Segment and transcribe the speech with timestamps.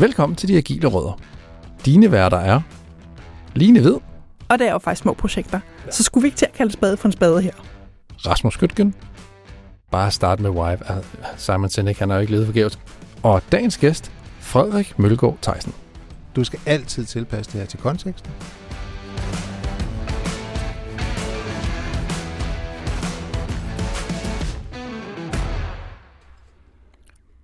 [0.00, 1.18] Velkommen til De Agile Rødder.
[1.84, 2.60] Dine værter er
[3.54, 3.94] Line Ved,
[4.48, 5.60] Og det er jo faktisk små projekter.
[5.90, 7.52] Så skulle vi ikke til at kalde spade for en spade her.
[8.26, 8.94] Rasmus Skytgen.
[9.90, 10.84] Bare start med Wife.
[11.36, 12.78] Simon Sinek, han har jo ikke levet forgæves.
[13.22, 15.74] Og dagens gæst, Frederik Mølgaard Theisen.
[16.36, 18.30] Du skal altid tilpasse det her til konteksten.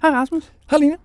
[0.03, 0.53] Hej Rasmus.
[0.71, 0.97] Hej Line.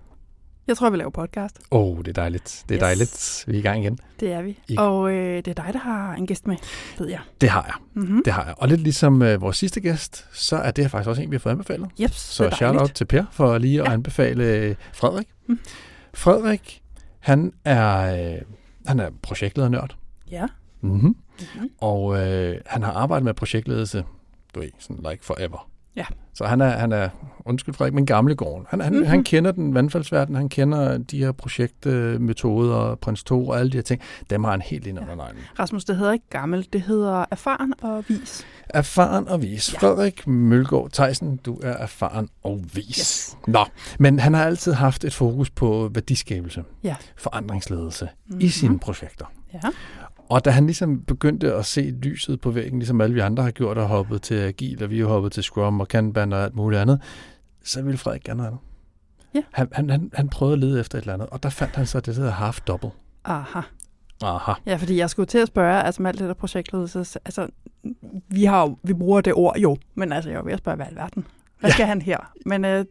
[0.66, 1.60] Jeg tror, vi laver podcast.
[1.70, 2.64] Åh, oh, det er dejligt.
[2.68, 2.80] Det er Yes.
[2.80, 3.44] dejligt.
[3.46, 3.98] Vi er i gang igen.
[4.20, 4.58] Det er vi.
[4.68, 6.56] I- Og øh, det er dig, der har en gæst med,
[6.98, 7.20] ved jeg.
[7.40, 7.74] Det har jeg.
[8.02, 8.22] Mm-hmm.
[8.24, 8.54] Det har jeg.
[8.58, 11.34] Og lidt ligesom øh, vores sidste gæst, så er det her faktisk også en, vi
[11.34, 11.88] har fået anbefalet.
[12.00, 12.96] Yep, Så det shout out dejligt.
[12.96, 13.92] til Per for lige at Ja.
[13.92, 15.28] anbefale øh, Frederik.
[15.46, 15.58] Mm.
[16.14, 16.82] Frederik,
[17.18, 17.98] han er,
[18.34, 18.40] øh,
[18.86, 19.96] han er projektleder-nørd.
[20.30, 20.46] Ja.
[20.80, 20.98] Mm-hmm.
[21.00, 21.70] Mm-hmm.
[21.80, 24.04] Og øh, han har arbejdet med projektledelse,
[24.54, 25.70] du ved, sådan like forever.
[25.96, 26.04] Ja.
[26.34, 27.08] Så han er, han er
[27.44, 28.66] undskyld Frederik, men gamle gården.
[28.68, 28.96] Han, han, Mhm.
[28.96, 29.10] mm-hmm.
[29.10, 33.82] han kender den vandfaldsverden, han kender de her projektmetoder, Prins 2 og alle de her
[33.82, 34.00] ting.
[34.30, 35.42] Dem har han helt ind under neglen.
[35.58, 36.68] Rasmus, det hedder ikke gammel.
[36.72, 38.46] Det hedder erfaren og vis.
[38.68, 39.72] Erfaren og vis.
[39.72, 39.78] Ja.
[39.78, 42.86] Frederik Mølgaard Theisen, du er erfaren og vis.
[42.98, 43.36] Yes.
[43.46, 43.64] Nå,
[43.98, 46.96] men han har altid haft et fokus på værdiskabelse, Ja.
[47.16, 48.40] forandringsledelse Mm-hmm.
[48.40, 49.24] i sine projekter.
[49.54, 49.58] Ja.
[50.30, 53.50] Og da han ligesom begyndte at se lyset på væggen, ligesom alle vi andre har
[53.50, 56.54] gjort og hoppet til Agil, og vi har hoppet til Scrum og Kanban og alt
[56.54, 57.00] muligt andet,
[57.64, 58.58] så ville Frederik gerne noget.
[59.34, 59.42] Ja.
[59.52, 61.86] Han, han, han, han prøvede at lede efter et eller andet, og der fandt han
[61.86, 62.90] så det, der hedder half double.
[63.24, 63.60] Aha.
[64.22, 64.52] Aha.
[64.66, 67.48] Ja, fordi jeg skulle til at spørge, altså med alt det der projektledelse, så- altså,
[68.28, 70.76] vi, har jo, vi bruger det ord jo, men altså, jeg var ved at spørge,
[70.76, 71.26] hvad i alverden?
[71.60, 71.74] Hvad Ja.
[71.74, 72.32] skal han her?
[72.46, 72.84] Men øh,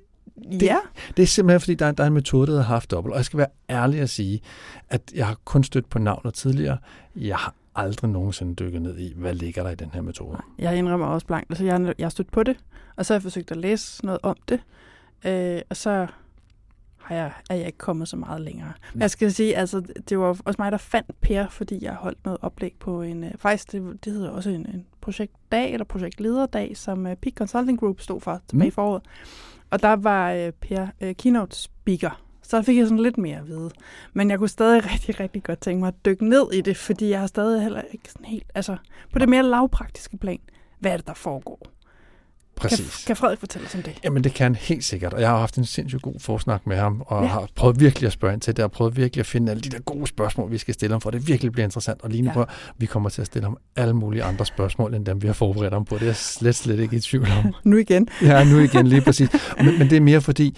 [0.62, 0.78] ja,
[1.18, 3.18] Det er simpelthen, fordi der, er- der er en metode, der hedder half double, og
[3.18, 4.42] jeg skal være ærlig at sige,
[4.90, 6.78] at jeg har kun stødt på navnet tidligere.
[7.16, 10.38] Jeg har aldrig nogensinde dykket ned i, hvad ligger der i den her metode.
[10.60, 11.52] jeg indrømmer også blankt.
[11.52, 12.58] Altså, jeg, jeg har stødt på det,
[12.96, 14.60] og så har jeg forsøgt at læse noget om det,
[15.26, 16.08] øh, og så
[16.98, 18.74] har jeg, er jeg ikke kommet så meget længere.
[18.94, 22.26] Men jeg skal sige, altså, det var også mig, der fandt Per, fordi jeg holdt
[22.26, 26.78] noget oplæg på en, øh, faktisk det, det hedder også en, en projektdag, eller projektlederdag,
[26.78, 28.74] som øh, Peak Consulting Group stod for tilbage i Mm.
[28.74, 29.02] foråret.
[29.70, 33.38] Og der var øh, Per øh, keynote speaker, så der fik jeg sådan lidt mere
[33.38, 33.72] at vide.
[34.14, 37.10] Men jeg kunne stadig rigtig, rigtig godt tænke mig at dykke ned i det, fordi
[37.10, 38.78] jeg har stadig heller ikke sådan helt, altså
[39.14, 40.40] på det mere lavpraktiske plan,
[40.80, 41.60] hvad er det, der foregår?
[42.62, 43.04] Kan, Præcis.
[43.08, 43.94] kan Frederik fortælle os om det?
[44.04, 46.78] Jamen, det kan han helt sikkert, og jeg har haft en sindssygt god forsnak med
[46.78, 47.28] ham, og Ja.
[47.30, 49.70] har prøvet virkelig at spørge ind til det, og prøvet virkelig at finde alle de
[49.70, 52.02] der gode spørgsmål, vi skal stille ham, for det virkelig bliver interessant.
[52.02, 52.44] Og lige nu, ja.
[52.78, 55.74] vi kommer til at stille ham alle mulige andre spørgsmål, end dem vi har forberedt
[55.74, 55.96] ham på.
[55.96, 57.54] Det er jeg slet, slet ikke i tvivl om.
[57.72, 58.08] Nu igen.
[58.22, 59.30] Ja, nu igen lige præcis.
[59.58, 60.58] Men, men det er mere fordi,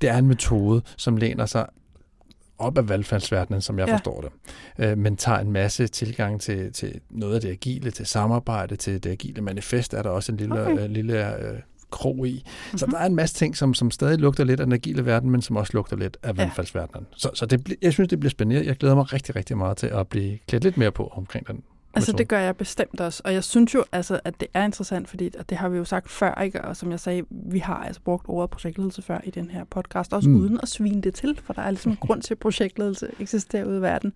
[0.00, 1.66] det er en metode, som læner sig
[2.58, 3.92] op af valgfaldsverdenen, som jeg Ja.
[3.92, 3.96] ja.
[3.96, 4.30] forstår det.
[4.86, 9.04] Øh, men tager en masse tilgang til, til noget af det agile, til samarbejde, til
[9.04, 10.78] det agile manifest, er der også en lille, Okay.
[10.84, 11.58] øh, lille øh,
[11.90, 12.44] krog i.
[12.76, 12.92] Så Mhm.
[12.92, 15.42] der er en masse ting, som, som stadig lugter lidt af den agile verden, men
[15.42, 16.32] som også lugter lidt af Ja.
[16.42, 17.06] valgfaldsverdenen.
[17.16, 18.66] Så, så det, jeg synes, det bliver spændende.
[18.66, 21.62] Jeg glæder mig rigtig, rigtig meget til at blive klædt lidt mere på omkring den
[21.94, 25.08] Altså det gør jeg bestemt også, og jeg synes jo, altså, at det er interessant,
[25.08, 26.64] fordi at det har vi jo sagt før, ikke?
[26.64, 30.12] og som jeg sagde, vi har altså brugt ordet projektledelse før i den her podcast,
[30.12, 30.36] også mm.
[30.36, 33.64] Uden at svine det til, for der er ligesom en grund til, at projektledelse eksisterer
[33.64, 34.12] ude i verden.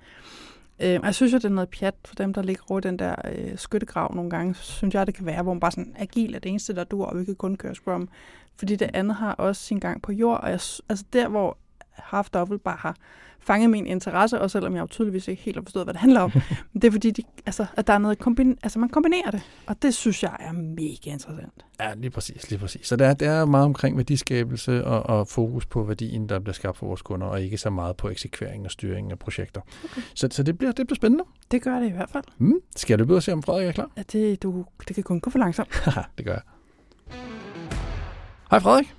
[0.81, 2.99] Øh, og jeg synes jo, det er noget pjat for dem, der ligger over den
[2.99, 6.35] der øh, skyttegrav nogle gange, synes jeg, det kan være, hvor man bare sådan, agil
[6.35, 8.09] er det eneste, der dur, og vi kan kun køre Scrum.
[8.57, 11.59] Fordi det andet har også sin gang på jord, og jeg, altså der, hvor
[11.91, 12.97] Half Double bare har
[13.45, 16.21] fanget min interesse, og selvom jeg jo tydeligvis ikke helt har forstået, hvad det handler
[16.21, 16.33] om.
[16.73, 19.43] Men det er fordi, de, altså, at der er noget kombin, altså man kombinerer det,
[19.67, 21.65] og det synes jeg er mega interessant.
[21.81, 22.87] Ja, lige præcis, lige præcis.
[22.87, 26.55] Så det er, det er meget omkring værdiskabelse og, og fokus på værdien, der bliver
[26.55, 29.61] skabt for vores kunder, og ikke så meget på eksekvering og styring af projekter.
[29.85, 30.03] Okay.
[30.15, 31.25] Så, så det, bliver, det bliver spændende.
[31.51, 32.25] Det gør det i hvert fald.
[32.39, 32.55] Mm.
[32.77, 33.91] Skal løbe ud og se, om Frederik er klar?
[33.97, 35.69] At det, du, det kan kun gå for langsomt.
[36.19, 36.43] Det gør jeg.
[38.51, 38.95] Hej Frederik,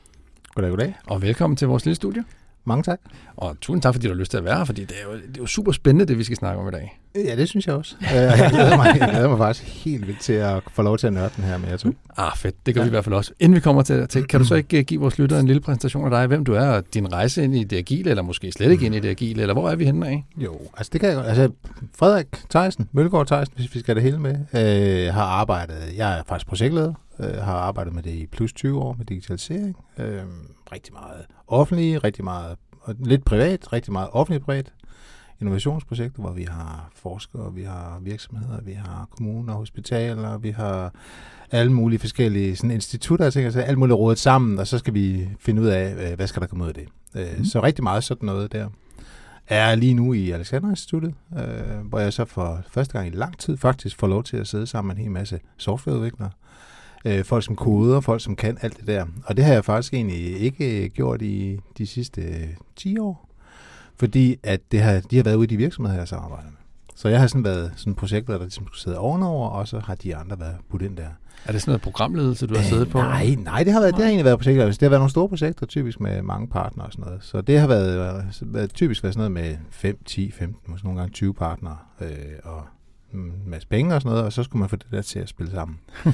[0.56, 0.96] Goddag, goddag.
[1.08, 2.24] og velkommen til vores lille studie.
[2.66, 3.00] Mange tak.
[3.38, 5.13] Og tusind tak, fordi du har lyst til at være her, fordi det er jo,
[5.13, 7.00] det er jo super spændende, det vi skal snakke om i dag.
[7.16, 7.96] Ja, det synes jeg også.
[8.01, 11.07] Øh, jeg, glæder mig, jeg glæder mig faktisk helt vildt til at få lov til
[11.07, 11.94] at nørde den her med jer to.
[12.18, 12.66] Ah, fedt.
[12.66, 12.85] Det gør ja.
[12.85, 13.31] Vi i hvert fald også.
[13.40, 15.62] Inden vi kommer til, til, kan du så ikke øh, give vores lyttere en lille
[15.62, 18.51] præsentation af dig, hvem du er, og din rejse ind i det agile, eller måske
[18.51, 20.25] slet ikke ind i det agile, eller hvor er vi henne af?
[20.38, 21.25] Jo, altså det kan jeg.
[21.25, 21.50] Altså
[21.95, 26.24] Frederik Theisen, Mølgaard Theisen, hvis vi skal det hele med, øh, har arbejdet, jeg er
[26.27, 29.77] faktisk projektleder, øh, har arbejdet med det i plus 20 år med digitalisering.
[29.98, 30.21] Øh,
[30.74, 34.74] rigtig meget offentlig, rigtig meget og lidt privat, rigtig meget offentligt privat
[35.42, 40.94] innovationsprojekter, hvor vi har forskere, vi har virksomheder, vi har kommuner, hospitaler, vi har
[41.52, 44.94] alle mulige forskellige sådan, institutter, jeg tænker, så alt muligt rådet sammen, og så skal
[44.94, 46.88] vi finde ud af, øh, hvad skal der komme ud af det.
[47.38, 47.46] Mm.
[47.46, 48.70] Så rigtig meget sådan noget der.
[49.48, 53.38] Er lige nu i Alexander Instituttet, øh, hvor jeg så for første gang i lang
[53.38, 56.30] tid faktisk får lov til at sidde sammen med en hel masse softwareudviklere.
[57.05, 59.05] Øh, folk som koder, folk som kan alt det der.
[59.25, 63.29] Og det har jeg faktisk egentlig ikke gjort i de sidste øh, 10 år.
[63.95, 66.57] fordi at det har, de har været ude i de virksomheder, jeg samarbejder med.
[66.95, 69.95] Så jeg har sådan været sådan projektleder, der ligesom skulle sidde ovenover, og så har
[69.95, 71.07] de andre været budt ind der.
[71.45, 72.97] Er det sådan noget programledelse, du har siddet på?
[72.97, 74.65] Nej, nej, det har, været, det har egentlig været projekter.
[74.65, 77.23] Det har været nogle store projekter, typisk med mange partnere og sådan noget.
[77.23, 81.00] Så det har været, været typisk været sådan noget med 5, 10, 15, måske nogle
[81.00, 82.07] gange 20 partnere øh,
[82.44, 82.63] og
[83.13, 85.30] en masse penge og sådan noget, og så skulle man få det der til at
[85.30, 85.80] spille sammen.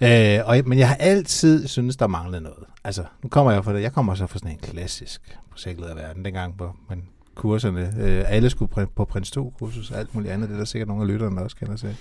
[0.00, 2.64] øh, og, men jeg har altid synes der manglede noget.
[2.84, 3.82] Altså, nu kommer jeg fra det.
[3.82, 7.02] Jeg kommer så fra sådan en klassisk projektlederverden, dengang hvor man
[7.34, 10.48] kurserne, øh, alle skulle på Prins 2 kursus og alt muligt andet.
[10.48, 11.96] Det er der sikkert nogle af lytterne, der også kender til.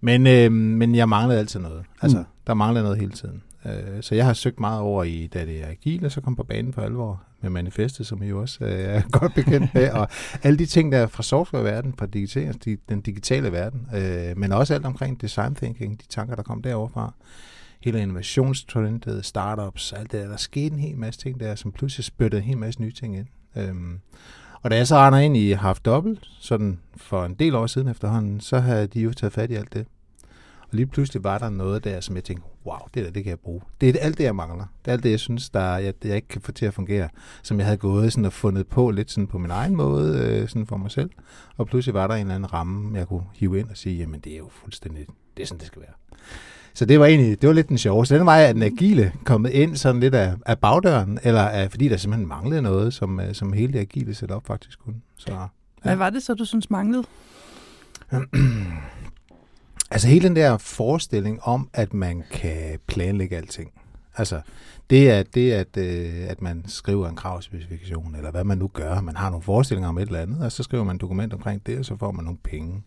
[0.00, 1.84] Men, øh, men jeg manglede altid noget.
[2.02, 2.24] Altså, mm.
[2.46, 3.42] der manglede noget hele tiden.
[3.66, 6.42] Øh, så jeg har søgt meget over i, da det er agile, så kom på
[6.42, 10.08] banen for alvor med manifestet, som I jo også øh, er godt bekendt med, og
[10.42, 14.74] alle de ting, der er fra softwareverdenen, fra digital, den digitale verden, øh, men også
[14.74, 17.14] alt omkring design thinking, de tanker, der kom deroverfra,
[17.80, 22.04] hele innovationstrendet, startups, alt det der, der skete en hel masse ting der, som pludselig
[22.04, 23.26] spyttede en hel masse nye ting ind.
[23.56, 24.00] Øhm,
[24.62, 27.88] og da jeg så render ind i haft dobbelt, sådan for en del år siden
[27.88, 29.86] efterhånden, så havde de jo taget fat i alt det.
[30.70, 33.30] Og lige pludselig var der noget der, som jeg tænkte, wow, det der, det kan
[33.30, 33.60] jeg bruge.
[33.80, 34.64] Det er alt det, jeg mangler.
[34.84, 37.08] Det er alt det, jeg synes, der, jeg, jeg ikke kan få til at fungere.
[37.42, 40.48] Som jeg havde gået sådan og fundet på lidt sådan på min egen måde, øh,
[40.48, 41.10] sådan for mig selv.
[41.56, 44.20] Og pludselig var der en eller anden ramme, jeg kunne hive ind og sige, jamen
[44.20, 45.06] det er jo fuldstændig,
[45.36, 45.94] det er sådan, det skal være.
[46.74, 48.06] Så det var egentlig, det var lidt den sjove.
[48.06, 51.70] Så den vej er den agile kommet ind sådan lidt af, af bagdøren, eller af,
[51.70, 54.96] fordi der simpelthen manglede noget, som, øh, som hele det agile setup faktisk kunne.
[55.18, 55.46] Så, ja.
[55.82, 57.04] Hvad var det så, du synes manglede?
[59.90, 63.70] altså hele den der forestilling om, at man kan planlægge alting.
[64.16, 64.40] Altså
[64.90, 69.00] det er det, at, øh, at man skriver en kravspecifikation, eller hvad man nu gør.
[69.00, 71.66] Man har nogle forestillinger om et eller andet, og så skriver man et dokument omkring
[71.66, 72.82] det, og så får man nogle penge.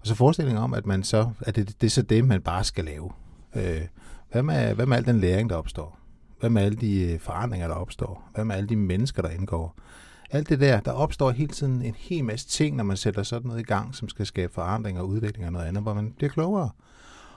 [0.00, 2.64] Og så forestillingen om, at, man så, at det, det er så det, man bare
[2.64, 3.10] skal lave.
[3.56, 3.80] Øh,
[4.32, 5.98] hvad, med, hvad med al den læring, der opstår?
[6.40, 8.30] Hvad med alle de øh, forandringer, der opstår?
[8.34, 9.76] Hvad med alle de mennesker, der indgår?
[10.32, 13.48] Alt det der, der opstår hele tiden en hel masse ting, når man sætter sådan
[13.48, 16.30] noget i gang, som skal skabe forandring og udvikling og noget andet, hvor man bliver
[16.30, 16.70] klogere.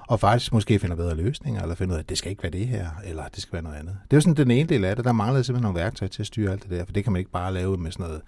[0.07, 2.51] Og faktisk måske finder bedre løsninger, eller finder ud af, at det skal ikke være
[2.51, 3.97] det her, eller det skal være noget andet.
[4.03, 5.06] Det er jo sådan den ene del af det.
[5.06, 7.19] Der mangler simpelthen nogle værktøjer til at styre alt det der, for det kan man
[7.19, 8.21] ikke bare lave med sådan noget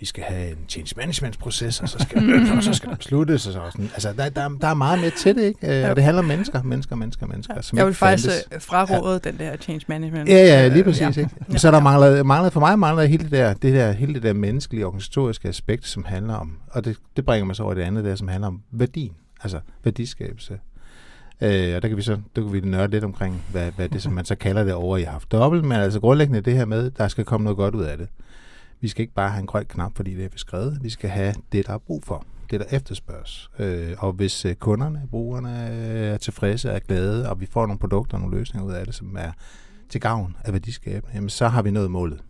[0.00, 3.46] vi skal have en change management proces, og så skal, og så skal der besluttes.
[3.46, 3.90] Og så sådan.
[3.94, 5.66] Altså, der, der, der er meget med til det, ikke?
[5.66, 5.90] Ja.
[5.90, 7.60] Og det handler om mennesker, mennesker, mennesker, mennesker.
[7.60, 8.48] Som jeg vil faktisk fandtes.
[8.52, 9.30] Øh, fraråde ja.
[9.30, 10.28] den der change management.
[10.28, 11.00] Ja, ja, lige præcis.
[11.00, 11.08] Ja.
[11.08, 11.30] Ikke?
[11.52, 11.58] Ja.
[11.58, 14.32] Så der mangler, mangler, for mig mangler hele det der, det der, hele det der
[14.32, 18.04] menneskelige, organisatoriske aspekt, som handler om, og det, det bringer mig så over det andet
[18.04, 19.12] der, som handler om værdien,
[19.42, 20.58] altså værdiskabelse.
[21.40, 24.02] Øh, og der kan vi så der kan vi nørde lidt omkring, hvad, hvad det,
[24.02, 26.90] som man så kalder det over i haft dobbelt, men altså grundlæggende det her med,
[26.90, 28.08] der skal komme noget godt ud af det.
[28.84, 30.78] Vi skal ikke bare have en grøn knap, fordi det er beskrevet.
[30.82, 32.24] Vi skal have det, der er brug for.
[32.50, 33.50] Det, der efterspørges.
[33.58, 38.16] Øh, og hvis øh, kunderne, brugerne er tilfredse, er glade, og vi får nogle produkter
[38.16, 39.32] og nogle løsninger ud af det, som er
[39.88, 42.20] til gavn af værdiskabende, jamen så har vi nået målet.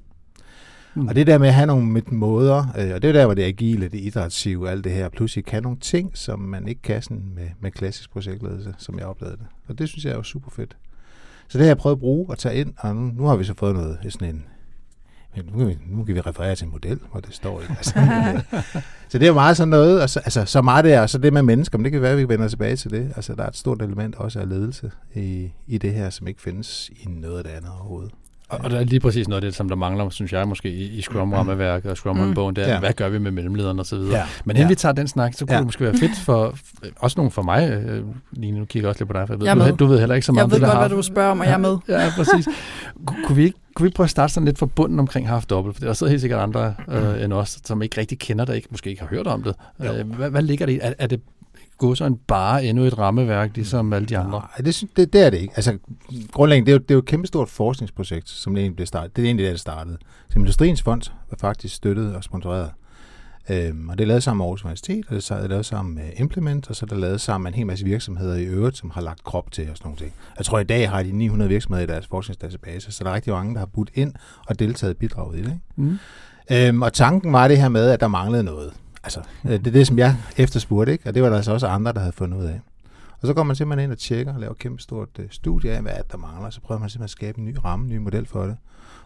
[0.95, 1.09] Mm.
[1.09, 3.43] Og det der med at have nogle måder, øh, og det er der, hvor det
[3.43, 7.33] agile, det idrætsive, alt det her, pludselig kan nogle ting, som man ikke kan sådan
[7.35, 9.47] med, med klassisk projektledelse, som jeg oplevede det.
[9.69, 10.77] Og det synes jeg er jo super fedt.
[11.49, 13.45] Så det har jeg prøvet at bruge og tage ind, og nu, nu har vi
[13.45, 14.45] så fået noget, sådan en,
[15.43, 17.61] nu kan, vi, nu kan vi referere til en model, hvor det står.
[17.61, 17.75] Ikke?
[17.77, 17.93] Altså,
[19.09, 21.11] så det er jo meget sådan noget, og så, altså, så meget det er, og
[21.11, 23.13] så det med mennesker, men det kan være, at vi vender tilbage til det.
[23.17, 26.43] Altså, der er et stort element også af ledelse i, i det her, som ikke
[26.43, 28.13] findes i noget af det andet overhovedet.
[28.61, 30.85] Og, der er lige præcis noget af det, som der mangler, synes jeg måske, i,
[30.85, 32.55] i Scrum-rammeværket og Scrum-bogen, mm.
[32.55, 32.79] det er, ja.
[32.79, 33.99] hvad gør vi med mellemlederne osv.
[33.99, 34.23] Ja.
[34.45, 34.69] Men inden ja.
[34.69, 35.59] vi tager den snak, så kunne ja.
[35.59, 36.55] det måske være fedt for,
[36.97, 39.57] også nogen for mig, øh, Line, nu kigger jeg også lidt på dig, for jeg
[39.57, 40.89] ved, jeg du, du ved heller ikke så meget jeg om det, Jeg ved godt,
[40.89, 41.77] hvad du spørger om, og jeg er med.
[41.89, 42.49] Ja, ja præcis.
[43.27, 45.73] kunne vi ikke kunne vi prøve at starte sådan lidt fra bunden omkring Half Double?
[45.75, 48.69] For der sidder helt sikkert andre øh, end os, som ikke rigtig kender det, ikke,
[48.71, 49.55] måske ikke har hørt om det.
[49.81, 50.79] Øh, hvad, hvad ligger det i?
[50.83, 51.21] Er, er det
[51.79, 54.39] gå sådan bare endnu et rammeværk, ligesom alle de andre?
[54.39, 55.53] Nej, det, det, det er det ikke.
[55.57, 55.79] Altså,
[56.33, 59.17] grundlæggende, det er jo, det er jo et kæmpestort forskningsprojekt, som det egentlig blev startet.
[59.17, 59.99] Det er egentlig det, der startede.
[60.31, 62.71] Så Industriens Fond var faktisk støttet og sponsoreret.
[63.51, 66.05] Øhm, og det er lavet sammen med Aarhus Universitet, og det er lavet sammen med
[66.17, 68.91] Implement, og så er det lavet sammen med en hel masse virksomheder i øvrigt, som
[68.91, 70.13] har lagt krop til og sådan noget.
[70.39, 73.33] Jeg tror, i dag har de 900 virksomheder i deres forskningsdatabase, så der er rigtig
[73.33, 74.15] mange, der har budt ind
[74.47, 75.47] og deltaget i bidraget i det.
[75.47, 75.61] Ikke?
[75.77, 75.99] Mm.
[76.53, 78.73] Øhm, og tanken var det her med, at der manglede noget.
[79.05, 81.09] Altså, øh, det er det, som jeg efterspurgte, ikke?
[81.09, 82.61] og det var der altså også andre, der havde fundet ud af.
[83.21, 85.73] Og så går man simpelthen ind og tjekker og laver et kæmpe stort øh, studie
[85.73, 87.97] af, hvad der mangler, så prøver man simpelthen at skabe en ny ramme, en ny
[87.97, 88.57] model for det,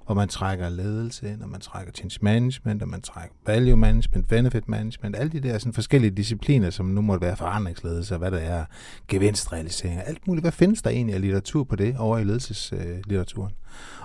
[0.09, 4.29] hvor man trækker ledelse ind, og man trækker change management, og man trækker value management,
[4.29, 8.31] benefit management, alle de der sådan forskellige discipliner, som nu måtte være forandringsledelse, og hvad
[8.31, 8.65] der er,
[9.09, 10.45] gevinstrealisering, alt muligt.
[10.45, 13.53] Hvad findes der egentlig af litteratur på det over i ledelseslitteraturen?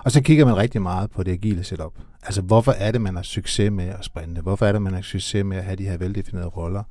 [0.04, 1.92] Og så kigger man rigtig meget på det agile setup.
[2.22, 4.40] Altså, hvorfor er det, man har succes med at sprinte?
[4.40, 6.82] Hvorfor er det, man har succes med at have de her veldefinerede roller?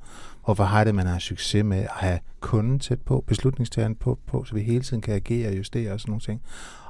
[0.44, 4.44] Hvorfor har det, man har succes med at have kunden tæt på, beslutningstageren på, på,
[4.44, 6.42] så vi hele tiden kan agere og justere og sådan nogle ting?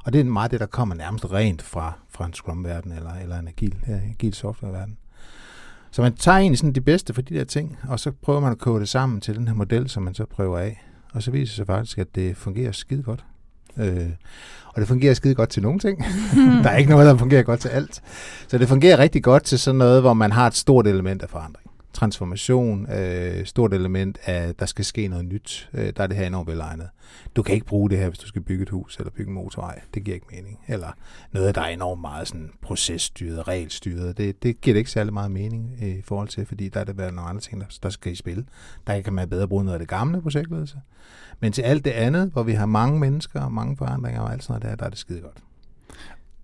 [0.05, 3.39] Og det er meget det, der kommer nærmest rent fra, fra en Scrum-verden eller, eller
[3.39, 4.97] en agil, ja, agil software-verden.
[5.91, 8.51] Så man tager egentlig sådan de bedste for de der ting, og så prøver man
[8.51, 10.85] at kode det sammen til den her model, som man så prøver af.
[11.13, 13.25] Og så viser det sig faktisk, at det fungerer skide godt.
[13.77, 14.09] Øh,
[14.67, 16.03] og det fungerer skide godt til nogle ting.
[16.63, 18.01] der er ikke noget, der fungerer godt til alt.
[18.47, 21.29] Så det fungerer rigtig godt til sådan noget, hvor man har et stort element af
[21.29, 21.74] forandring.
[21.95, 25.69] Transformation, øh, stort element af, at der skal ske noget nyt.
[25.73, 26.89] Øh, der er det her enormt velegnet.
[27.35, 29.33] Du kan ikke bruge det her, hvis du skal bygge et hus eller bygge en
[29.33, 29.81] motorvej.
[29.93, 30.59] Det giver ikke mening.
[30.67, 30.87] Eller
[31.31, 34.17] noget, der er enormt meget sådan processtyret, regelstyret.
[34.17, 36.83] Det, det giver det ikke særlig meget mening øh, i forhold til, fordi der er
[36.83, 38.45] det været nogle andre ting, der, der skal i spil.
[38.87, 40.77] Der kan man bedre bruge noget af det gamle projektledelse.
[41.39, 44.43] Men til alt det andet, hvor vi har mange mennesker og mange forandringer og alt
[44.43, 45.37] sådan noget der, der er det skide godt.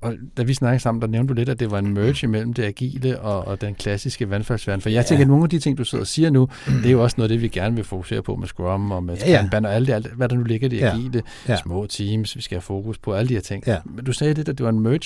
[0.02, 2.54] Og da vi snakkede sammen, der nævnte du lidt, at det var en merge imellem
[2.54, 4.82] det agile og, og den klassiske vandfaldsverden.
[4.82, 5.24] For jeg tænker, ja.
[5.24, 7.32] at nogle af de ting, du sidder og siger nu, det er jo også noget
[7.32, 9.38] af det, vi gerne vil fokusere på med Scrum og med ja, ja.
[9.38, 11.24] Kanban og alt det, alt, hvad der nu ligger i det agile.
[11.48, 11.56] Ja.
[11.56, 13.64] Små teams, vi skal have fokus på alle de her ting.
[13.68, 13.78] Ja.
[13.86, 15.00] Men du sagde det, at det var en merge.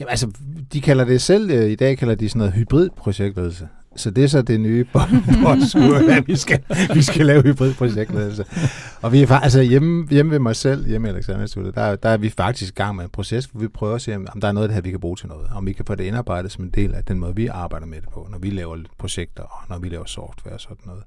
[0.00, 0.30] Jamen altså,
[0.72, 3.68] de kalder det selv, øh, i dag kalder de sådan noget hybridprojektledelse.
[3.96, 4.84] Så det er så det nye
[5.44, 6.60] buzzword, at vi skal,
[6.94, 8.44] vi skal lave hybridprojektledelse.
[8.50, 8.70] Altså.
[9.02, 12.16] Og vi er altså hjemme, hjemme ved mig selv, hjemme i Alexanderstudiet, der, der er
[12.16, 14.52] vi faktisk i gang med en proces, hvor vi prøver at se, om der er
[14.52, 15.46] noget af det her, vi kan bruge til noget.
[15.54, 18.00] Om vi kan få det indarbejdet som en del af den måde, vi arbejder med
[18.00, 21.02] det på, når vi laver projekter og når vi laver software og sådan noget.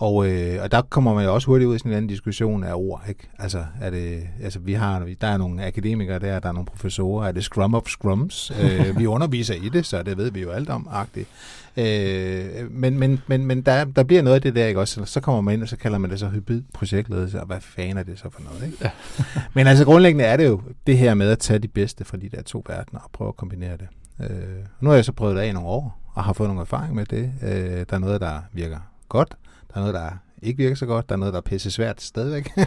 [0.00, 2.64] Og, øh, og der kommer man jo også hurtigt ud i sådan en anden diskussion
[2.64, 3.28] af ord, ikke?
[3.38, 7.28] Altså, er det, altså vi har, der er nogle akademikere der, der er nogle professorer,
[7.28, 8.52] er det Scrum of Scrums?
[8.62, 11.28] øh, vi underviser i det, så det ved vi jo alt om, agtigt.
[11.76, 15.04] Øh, men men, men, men der, der bliver noget af det der, ikke også?
[15.04, 17.98] Så kommer man ind, og så kalder man det så hybrid projektledelse, og hvad fanden
[17.98, 18.76] er det så for noget, ikke?
[18.84, 18.90] Ja.
[19.54, 22.28] men altså grundlæggende er det jo det her med at tage de bedste fra de
[22.28, 23.88] der to verdener og prøve at kombinere det.
[24.20, 26.60] Øh, nu har jeg så prøvet det af i nogle år, og har fået nogle
[26.60, 27.32] erfaring med det.
[27.42, 29.34] Øh, der er noget, der virker godt,
[29.68, 30.10] der er noget, der
[30.42, 31.08] ikke virker så godt.
[31.08, 32.50] Der er noget, der er pisse svært stadigvæk.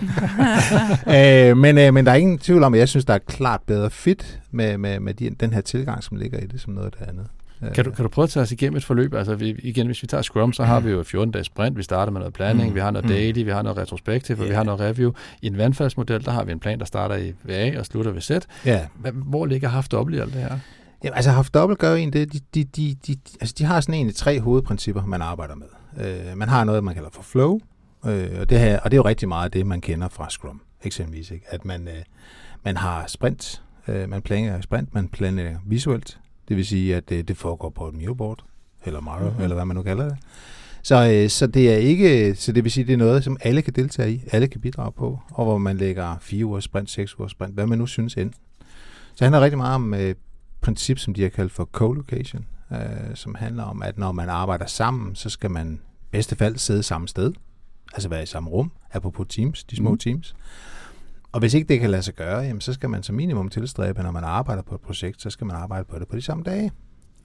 [1.17, 3.61] øh, men, øh, men der er ingen tvivl om, at jeg synes, der er klart
[3.67, 6.85] bedre fit med, med, med de, den her tilgang, som ligger i det, som noget
[6.85, 7.27] af det andet.
[7.71, 9.13] Kan du, kan du prøve at tage os igennem et forløb?
[9.13, 11.77] Altså vi, igen, hvis vi tager Scrum, så har vi jo 14-dages sprint.
[11.77, 12.75] Vi starter med noget planning, mm.
[12.75, 13.11] vi har noget mm.
[13.11, 14.49] daily, vi har noget retrospektiv, yeah.
[14.49, 15.11] vi har noget review.
[15.41, 18.21] I en vandfaldsmodel, der har vi en plan, der starter i VA og slutter ved
[18.21, 18.31] Z.
[18.67, 18.81] Yeah.
[19.13, 20.59] Hvor ligger haft dobbelt i alt det her?
[21.03, 23.95] Jamen, altså haft dobbelt gør egentlig det, de, de, de, de, altså, de har sådan
[23.95, 25.67] egentlig tre hovedprincipper, man arbejder med.
[26.05, 27.59] Øh, man har noget, man kalder for flow,
[28.05, 30.61] øh, og, det her, og det er jo rigtig meget det, man kender fra Scrum,
[30.83, 31.31] eksempelvis.
[31.31, 31.45] Ikke?
[31.49, 32.03] At man, øh,
[32.63, 36.19] man har sprint, øh, man planlægger sprint, man planlægger visuelt,
[36.53, 38.45] det vil sige, at det, det foregår på et Miro-board,
[38.85, 39.43] eller Miro, mm-hmm.
[39.43, 40.17] eller hvad man nu kalder det.
[40.83, 43.61] Så, øh, så det er ikke, så det vil sige, det er noget, som alle
[43.61, 47.19] kan deltage i, alle kan bidrage på, og hvor man lægger fire uger sprint, seks
[47.19, 48.33] uger sprint, hvad man nu synes ind.
[49.15, 50.15] Så handler rigtig meget om øh,
[50.61, 54.65] princip, som de har kaldt for co-location, øh, som handler om, at når man arbejder
[54.65, 55.79] sammen, så skal man
[56.11, 57.33] bedste fald sidde samme sted,
[57.93, 59.97] altså være i samme rum, på Teams, de små mm.
[59.97, 60.35] Teams.
[61.33, 64.03] Og hvis ikke det kan lade sig gøre, jamen, så skal man som minimum tilstræbe,
[64.03, 66.43] når man arbejder på et projekt, så skal man arbejde på det på de samme
[66.43, 66.71] dage.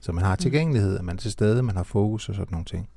[0.01, 0.37] Så man har mm.
[0.37, 2.89] tilgængelighed, at man er til stede, man har fokus og sådan nogle ting.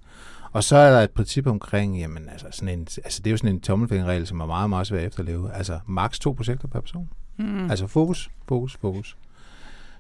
[0.53, 3.37] Og så er der et princip omkring, jamen altså, sådan en, altså det er jo
[3.37, 5.55] sådan en tommelfingerregel, som er meget, meget svær at efterleve.
[5.55, 7.09] Altså maks to projekter per person.
[7.39, 7.71] Mm.
[7.71, 9.17] Altså fokus, fokus, fokus.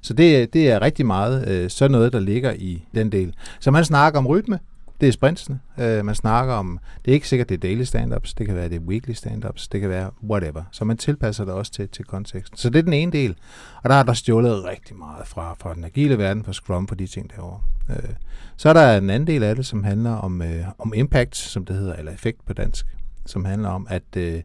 [0.00, 3.34] Så det, det er rigtig meget øh, sådan noget, der ligger i den del.
[3.60, 4.58] Så man snakker om rytme,
[5.02, 5.60] det er sprintsene.
[5.78, 8.68] Øh, man snakker om, det er ikke sikkert, det er daily stand-ups, det kan være,
[8.68, 10.62] det er weekly stand-ups, det kan være whatever.
[10.70, 12.58] Så man tilpasser det også til, til konteksten.
[12.58, 13.36] Så det er den ene del.
[13.82, 16.94] Og der er der stjålet rigtig meget fra, fra den agile verden, fra Scrum, på
[16.94, 17.60] de ting derovre.
[17.90, 18.10] Øh,
[18.56, 21.64] så er der en anden del af det, som handler om, øh, om impact, som
[21.64, 22.86] det hedder, eller effekt på dansk,
[23.26, 24.42] som handler om, at øh,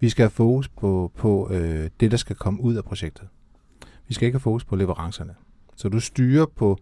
[0.00, 3.28] vi skal have fokus på, på øh, det, der skal komme ud af projektet.
[4.08, 5.34] Vi skal ikke have fokus på leverancerne.
[5.76, 6.78] Så du styrer på,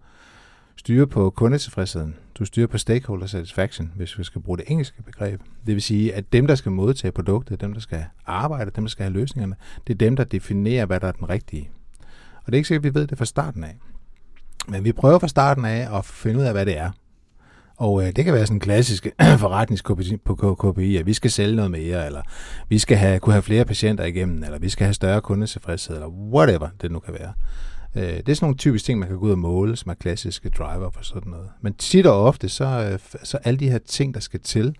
[0.78, 2.16] styre på kundetilfredsheden.
[2.35, 5.40] Du styrer på stakeholder satisfaction, hvis vi skal bruge det engelske begreb.
[5.66, 8.88] Det vil sige, at dem, der skal modtage produktet, dem, der skal arbejde, dem, der
[8.88, 9.56] skal have løsningerne,
[9.87, 11.70] det er dem, der definerer, hvad der er den rigtige.
[12.37, 13.76] Og det er ikke sikkert, at vi ved det fra starten af.
[14.68, 16.90] Men vi prøver fra starten af at finde ud af, hvad det er.
[17.76, 19.06] Og øh, det kan være sådan en klassisk
[19.38, 22.23] forretningskopi på KPI, at vi skal sælge noget mere, eller
[22.68, 26.08] vi skal have, kunne have flere patienter igennem, eller vi skal have større kundetilfredshed, eller
[26.08, 27.32] whatever det nu kan være.
[27.97, 29.95] Øh, det er sådan nogle typiske ting, man kan gå ud og måle, som er
[29.95, 31.50] klassiske driver for sådan noget.
[31.61, 34.76] Men tit og ofte, så, øh, så alle de her ting, der skal til,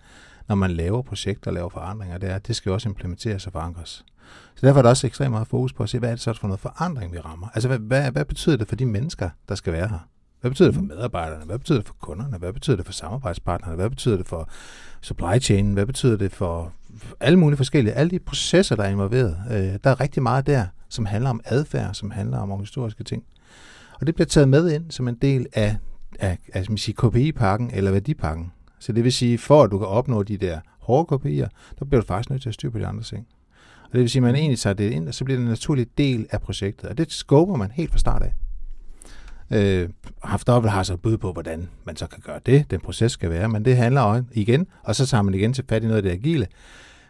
[0.49, 4.05] når man laver projekter og laver forandringer, det er, det skal også implementeres og forankres.
[4.55, 6.33] Så derfor er der også ekstremt meget fokus på at se, hvad er det så
[6.33, 7.49] for noget forandring, vi rammer?
[7.55, 10.09] Altså, hvad, hvad, hvad betyder det for de mennesker, der skal være her?
[10.41, 10.89] Hvad betyder det for mm.
[10.89, 11.45] medarbejderne?
[11.45, 12.39] Hvad betyder det for kunderne?
[12.39, 13.77] Hvad betyder det for samarbejdspartnerne?
[13.77, 14.49] Hvad betyder det for
[15.01, 15.73] supply chain?
[15.73, 16.73] Hvad betyder det for
[17.21, 19.37] alle mulige forskellige, alle de processer, der er involveret?
[19.51, 23.23] Øh, der er rigtig meget der, som handler om adfærd, som handler om historiske ting.
[24.01, 25.77] Og det bliver taget med ind som en del af,
[26.21, 28.53] af, af KPI-pakken eller værdipakken.
[28.79, 32.01] Så det vil sige, for at du kan opnå de der hårde KPI'er, der bliver
[32.01, 33.27] du faktisk nødt til at styre på de andre ting.
[33.85, 35.51] Og det vil sige, at man egentlig tager det ind, og så bliver det en
[35.51, 36.91] naturlig del af projektet.
[36.91, 38.33] Og det skubber man helt fra start af.
[39.51, 39.89] Øh,
[40.25, 43.31] haft har så et bud på, hvordan man så kan gøre det, den proces skal
[43.31, 45.97] være, men det handler om igen, og så tager man igen til fat i noget
[45.97, 46.47] af det agile.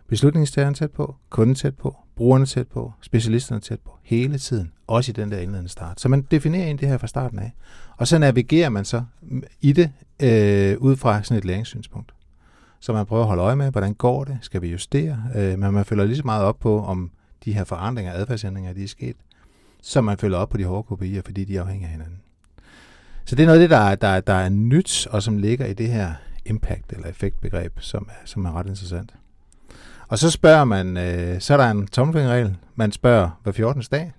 [0.08, 5.10] Beslutningstageren tæt på, kunden tæt på, brugerne tæt på, specialisterne tæt på, hele tiden, også
[5.10, 6.00] i den der indledende start.
[6.00, 7.52] Så man definerer ind det her fra starten af,
[7.96, 9.02] og så navigerer man så
[9.60, 9.90] i det
[10.22, 12.12] øh, ud fra sådan et læringssynspunkt.
[12.80, 15.72] Så man prøver at holde øje med, hvordan går det, skal vi justere, øh, men
[15.72, 17.10] man følger lige så meget op på, om
[17.44, 19.16] de her forandringer, adfærdsændringer, de er sket,
[19.82, 22.20] så man følger op på de hårde KPI'er, fordi de er afhængige af hinanden.
[23.24, 25.66] Så det er noget af det, der er, der, der er nyt, og som ligger
[25.66, 26.12] i det her
[26.50, 29.14] impact- eller effektbegreb, som er, som er ret interessant.
[30.08, 32.56] Og så spørger man, øh, så er der en tommelfingerregel.
[32.76, 33.82] Man spørger hver 14.
[33.90, 34.12] dag,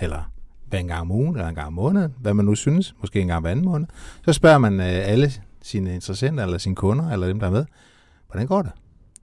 [0.00, 0.30] eller
[0.68, 3.20] hver en gang om ugen, eller en gang om måneden, hvad man nu synes, måske
[3.20, 3.86] en gang hver anden måned.
[4.24, 7.64] Så spørger man øh, alle sine interessenter, eller sine kunder, eller dem, der er med,
[8.26, 8.70] hvordan går det?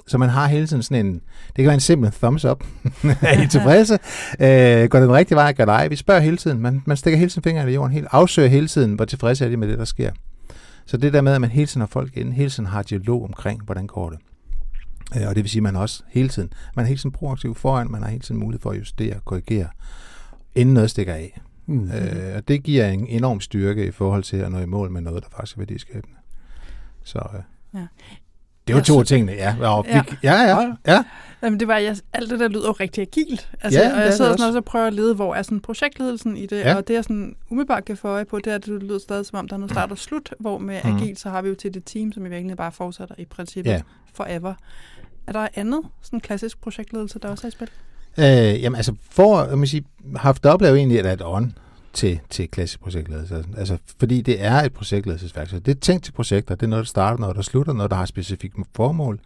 [0.07, 1.13] Så man har hele tiden sådan en,
[1.47, 2.63] det kan være en simpel thumbs up.
[3.21, 3.93] er I tilfredse?
[4.39, 5.53] Øh, går det den rigtige vej?
[5.53, 5.87] Gør det ej?
[5.87, 6.59] Vi spørger hele tiden.
[6.59, 7.91] Man, man stikker hele tiden fingrene i jorden.
[7.91, 10.11] Helt, afsøger hele tiden, hvor tilfredse er de med det, der sker.
[10.85, 13.23] Så det der med, at man hele tiden har folk inde, hele tiden har dialog
[13.23, 14.19] omkring, hvordan går det.
[15.17, 17.55] Øh, og det vil sige, at man også hele tiden, man er hele tiden proaktiv
[17.55, 19.67] foran, man har hele tiden mulighed for at justere, korrigere,
[20.55, 21.41] inden noget stikker af.
[21.65, 21.91] Mm.
[21.91, 25.01] Øh, og det giver en enorm styrke i forhold til at nå i mål med
[25.01, 26.17] noget, der faktisk er værdiskabende.
[27.03, 27.41] Så øh,
[27.73, 27.87] ja.
[28.67, 29.55] Det var to af tingene, ja.
[29.61, 30.03] Og ja.
[30.23, 31.03] ja, ja, ja.
[31.43, 33.49] Jamen, det var, jeg, alt det der lyder jo rigtig agilt.
[33.61, 36.37] Altså, ja, og jeg sidder sådan også og prøver at lede, hvor er sådan projektledelsen
[36.37, 36.75] i det, ja.
[36.75, 39.25] og det jeg sådan umiddelbart kan få øje på, det er, at det lyder stadig
[39.25, 40.95] som om, der er noget start og slut, hvor med mm.
[40.95, 43.71] agil, så har vi jo til det team, som i virkeligheden bare fortsætter i princippet
[43.71, 43.81] ja.
[44.13, 44.53] forever.
[45.27, 47.69] Er der andet sådan klassisk projektledelse, der også er i spil?
[48.17, 51.57] Øh, jamen altså, for, jeg må sige, haft op jo egentlig et on
[51.93, 53.45] til, til klassisk projektledelse.
[53.57, 55.59] Altså, fordi det er et projektledelsesværktøj.
[55.59, 56.55] Det er tænkt til projekter.
[56.55, 59.19] Det er noget, der starter, noget, der slutter, noget, der har specifikt formål.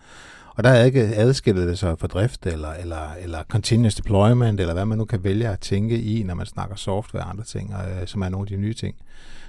[0.50, 4.74] Og der er ikke adskillet det så for drift, eller, eller, eller continuous deployment, eller
[4.74, 7.74] hvad man nu kan vælge at tænke i, når man snakker software og andre ting,
[7.74, 8.96] øh, som er nogle af de nye ting.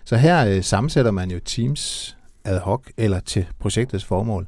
[0.04, 4.46] Så her øh, sammensætter man jo teams ad hoc, eller til projektets formål.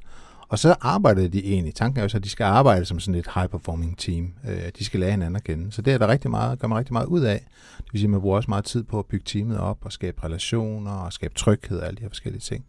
[0.50, 1.74] Og så arbejder de egentlig.
[1.74, 4.32] Tanken er jo så, at de skal arbejde som sådan et high-performing team.
[4.48, 5.72] Øh, de skal lære hinanden at kende.
[5.72, 7.46] Så det er der rigtig meget, gør man rigtig meget ud af.
[7.78, 9.92] Det vil sige, at man bruger også meget tid på at bygge teamet op og
[9.92, 12.64] skabe relationer og skabe tryghed og alle de her forskellige ting.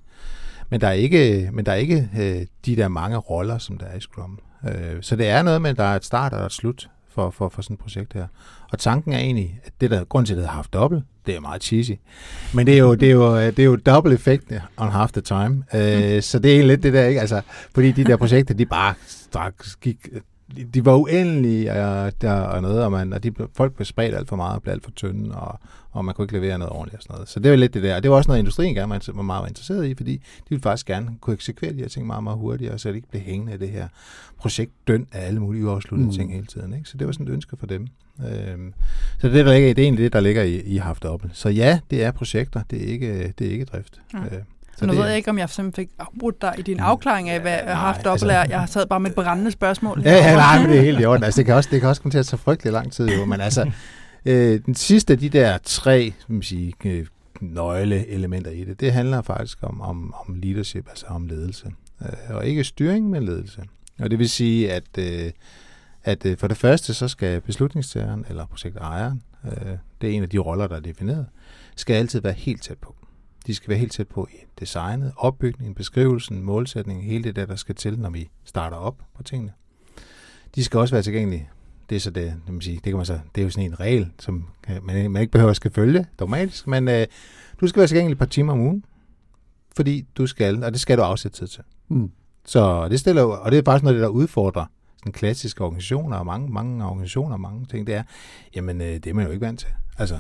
[0.69, 3.85] Men der er ikke, men der er ikke øh, de der mange roller, som der
[3.85, 4.39] er i Scrum.
[4.67, 7.29] Øh, så det er noget med, at der er et start og et slut for,
[7.29, 8.27] for, for sådan et projekt her.
[8.71, 11.35] Og tanken er egentlig, at det der, grund til, at det har haft dobbelt, det
[11.35, 11.91] er meget cheesy.
[12.53, 15.11] Men det er jo, det er jo, øh, det er jo double effekt on half
[15.11, 15.63] the time.
[15.73, 16.21] Øh, mm.
[16.21, 17.21] Så det er egentlig lidt det der, ikke?
[17.21, 17.41] Altså,
[17.73, 19.97] fordi de der projekter, de bare straks gik
[20.73, 24.29] de var uendelige og, der, og noget, og, man, og de, folk blev spredt alt
[24.29, 25.59] for meget og blev alt for tynde, og,
[25.91, 27.29] og man kunne ikke levere noget ordentligt og sådan noget.
[27.29, 27.95] Så det var lidt det der.
[27.95, 30.61] Og det var også noget, industrien gerne var, var meget interesseret i, fordi de ville
[30.61, 33.53] faktisk gerne kunne eksekvere de her ting meget, meget hurtigere, så det ikke blev hængende
[33.53, 33.87] af det her
[34.37, 36.13] projekt døn af alle mulige uafsluttede mm.
[36.13, 36.73] ting hele tiden.
[36.73, 36.89] Ikke?
[36.89, 37.87] Så det var sådan et ønske for dem.
[38.19, 38.73] Øhm,
[39.19, 41.05] så det, der ligger, det er egentlig det, der ligger i, i haft.
[41.33, 44.01] Så ja, det er projekter, det er ikke, det er ikke drift.
[44.13, 44.19] Ja.
[44.19, 44.41] Øh,
[44.81, 47.29] så nu det, ved jeg ikke, om jeg simpelthen fik afbrudt dig i din afklaring
[47.29, 50.01] af, hvad jeg har haft dobbelt altså, Jeg har taget bare med et brændende spørgsmål.
[50.05, 51.23] Ja, ja nej, men det er helt i orden.
[51.23, 53.25] Altså, det, kan også, det kan også komme til at tage frygtelig lang tid, jo.
[53.25, 53.71] Men altså,
[54.25, 57.05] øh, den sidste af de der tre man sige, øh,
[57.41, 61.71] nøgleelementer i det, det handler faktisk om, om, om leadership, altså om ledelse.
[62.01, 63.63] Øh, og ikke styring, men ledelse.
[63.99, 65.31] Og det vil sige, at, øh,
[66.03, 70.29] at øh, for det første, så skal beslutningstageren eller projektejeren, øh, det er en af
[70.29, 71.25] de roller, der er defineret,
[71.75, 72.95] skal altid være helt tæt på.
[73.47, 77.55] De skal være helt tæt på i designet, opbygningen, beskrivelsen, målsætningen, hele det der, der
[77.55, 79.53] skal til, når vi starter op på tingene.
[80.55, 81.49] De skal også være tilgængelige.
[81.89, 83.65] Det er så det, det, man sige, det, kan man så, det er jo sådan
[83.65, 84.47] en regel, som
[84.83, 87.07] man, man ikke behøver at skal følge dogmatisk, men øh,
[87.61, 88.85] du skal være tilgængelig et par timer om ugen,
[89.75, 91.63] fordi du skal, og det skal du afsætte tid til.
[91.87, 92.11] Mm.
[92.45, 94.65] Så det stiller og det er faktisk noget, der udfordrer
[94.97, 98.03] sådan klassiske organisationer, og mange, mange organisationer, mange ting, det er,
[98.55, 99.69] jamen øh, det er man jo ikke vant til.
[99.97, 100.19] Altså,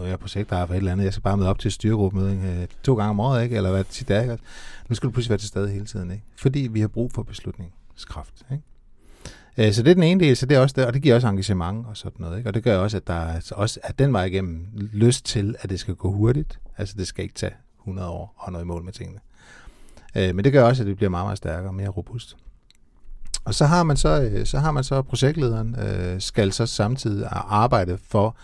[0.00, 2.60] og jeg er projektejer for et eller andet, jeg skal bare møde op til styregruppemøde
[2.60, 3.56] øh, to gange om året, ikke?
[3.56, 4.38] eller hvad tit er, ikke?
[4.88, 6.24] Nu skal du pludselig være til stede hele tiden, ikke?
[6.36, 8.42] fordi vi har brug for beslutningskraft.
[8.52, 8.64] Ikke?
[9.58, 11.14] Øh, så det er den ene del, så det er også det, og det giver
[11.14, 12.38] også engagement og sådan noget.
[12.38, 12.50] Ikke?
[12.50, 15.56] Og det gør også, at der er altså også at den vej igennem lyst til,
[15.60, 16.58] at det skal gå hurtigt.
[16.78, 19.20] Altså det skal ikke tage 100 år at nå i mål med tingene.
[20.16, 22.36] Øh, men det gør også, at det bliver meget, meget stærkere og mere robust.
[23.44, 27.28] Og så har man så, øh, så har man så projektlederen øh, skal så samtidig
[27.32, 28.36] arbejde for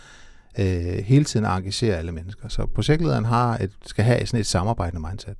[0.59, 2.47] øh, hele tiden at engagere alle mennesker.
[2.47, 5.37] Så projektlederen har et, skal have sådan et samarbejdende mindset.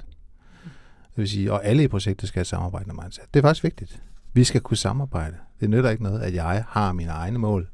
[1.18, 3.24] Det vil sige, og alle i projektet skal have et samarbejdende mindset.
[3.34, 4.02] Det er faktisk vigtigt.
[4.34, 5.36] Vi skal kunne samarbejde.
[5.60, 7.70] Det nytter ikke noget, at jeg har mine egne mål.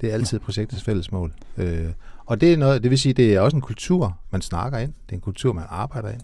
[0.00, 1.34] Det er altid projektets fælles mål.
[1.56, 1.92] Øh,
[2.26, 4.92] og det er noget, det vil sige, det er også en kultur, man snakker ind.
[5.06, 6.22] Det er en kultur, man arbejder ind.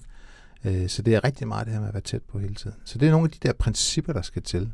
[0.65, 2.77] Øh, så det er rigtig meget det her med at være tæt på hele tiden.
[2.85, 4.73] Så det er nogle af de der principper, der skal til.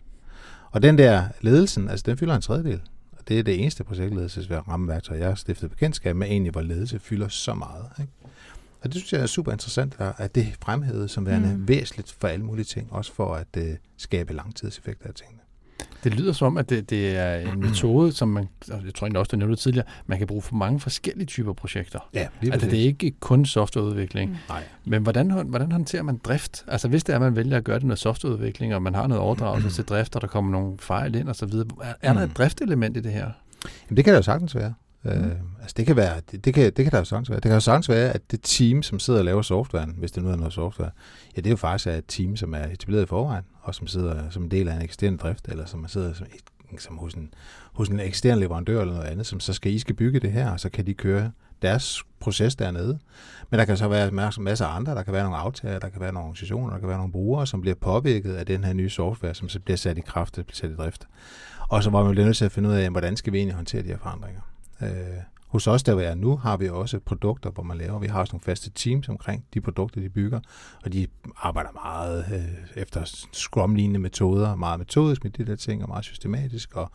[0.70, 2.80] Og den der ledelsen, altså den fylder en tredjedel
[3.28, 7.54] det er det eneste projektledelsesrammeværktøj, jeg har stiftet bekendtskab med, egentlig hvor ledelse fylder så
[7.54, 7.84] meget.
[8.00, 8.12] Ikke?
[8.80, 11.68] Og det synes jeg er super interessant, at det fremhævet som værende mm.
[11.68, 13.64] væsentligt for alle mulige ting, også for at uh,
[13.96, 15.41] skabe langtidseffekter af tingene.
[16.04, 19.18] Det lyder som om, at det, det er en metode, som man, jeg tror egentlig
[19.18, 21.98] også, du nævnte tidligere, man kan bruge for mange forskellige typer projekter.
[22.14, 24.30] Ja, lige altså det er ikke kun softwareudvikling.
[24.30, 24.36] Mm.
[24.48, 24.62] Nej.
[24.84, 26.64] Men hvordan, hvordan håndterer man drift?
[26.68, 29.06] Altså hvis det er, at man vælger at gøre det med softwareudvikling, og man har
[29.06, 29.74] noget overdragelse mm.
[29.74, 32.28] til drift, og der kommer nogle fejl ind og så videre, er, er der et
[32.28, 32.34] mm.
[32.34, 33.30] driftelement i det her?
[33.88, 34.74] Jamen, det kan der jo sagtens være.
[35.04, 35.10] Mm.
[35.10, 37.36] Øh, altså det kan være, det, det, kan, det kan der jo sagtens være.
[37.36, 40.22] Det kan jo sagtens være, at det team, som sidder og laver softwaren, hvis det
[40.22, 40.90] nu er noget software,
[41.36, 44.30] ja, det er jo faktisk et team, som er etableret i forvejen, og som sidder
[44.30, 46.26] som en del af en eksisterende drift, eller som sidder som,
[46.78, 47.34] som hos, en,
[47.72, 50.50] hos en ekstern leverandør eller noget andet, som så skal I skal bygge det her,
[50.50, 51.30] og så kan de køre
[51.62, 52.98] deres proces dernede.
[53.50, 56.00] Men der kan så være masser af andre, der kan være nogle aftager, der kan
[56.00, 58.90] være nogle organisationer, der kan være nogle brugere, som bliver påvirket af den her nye
[58.90, 61.06] software, som så bliver sat i kraft, bliver sat i drift.
[61.68, 63.54] Og så var man bliver nødt til at finde ud af, hvordan skal vi egentlig
[63.54, 64.40] håndtere de her forandringer.
[64.82, 67.98] Øh, hos os, der vi er nu, har vi også produkter, hvor man laver.
[67.98, 70.40] Vi har også nogle faste teams omkring de produkter, de bygger,
[70.84, 75.88] og de arbejder meget øh, efter Scrum-lignende metoder, meget metodisk med de der ting, og
[75.88, 76.90] meget systematisk, og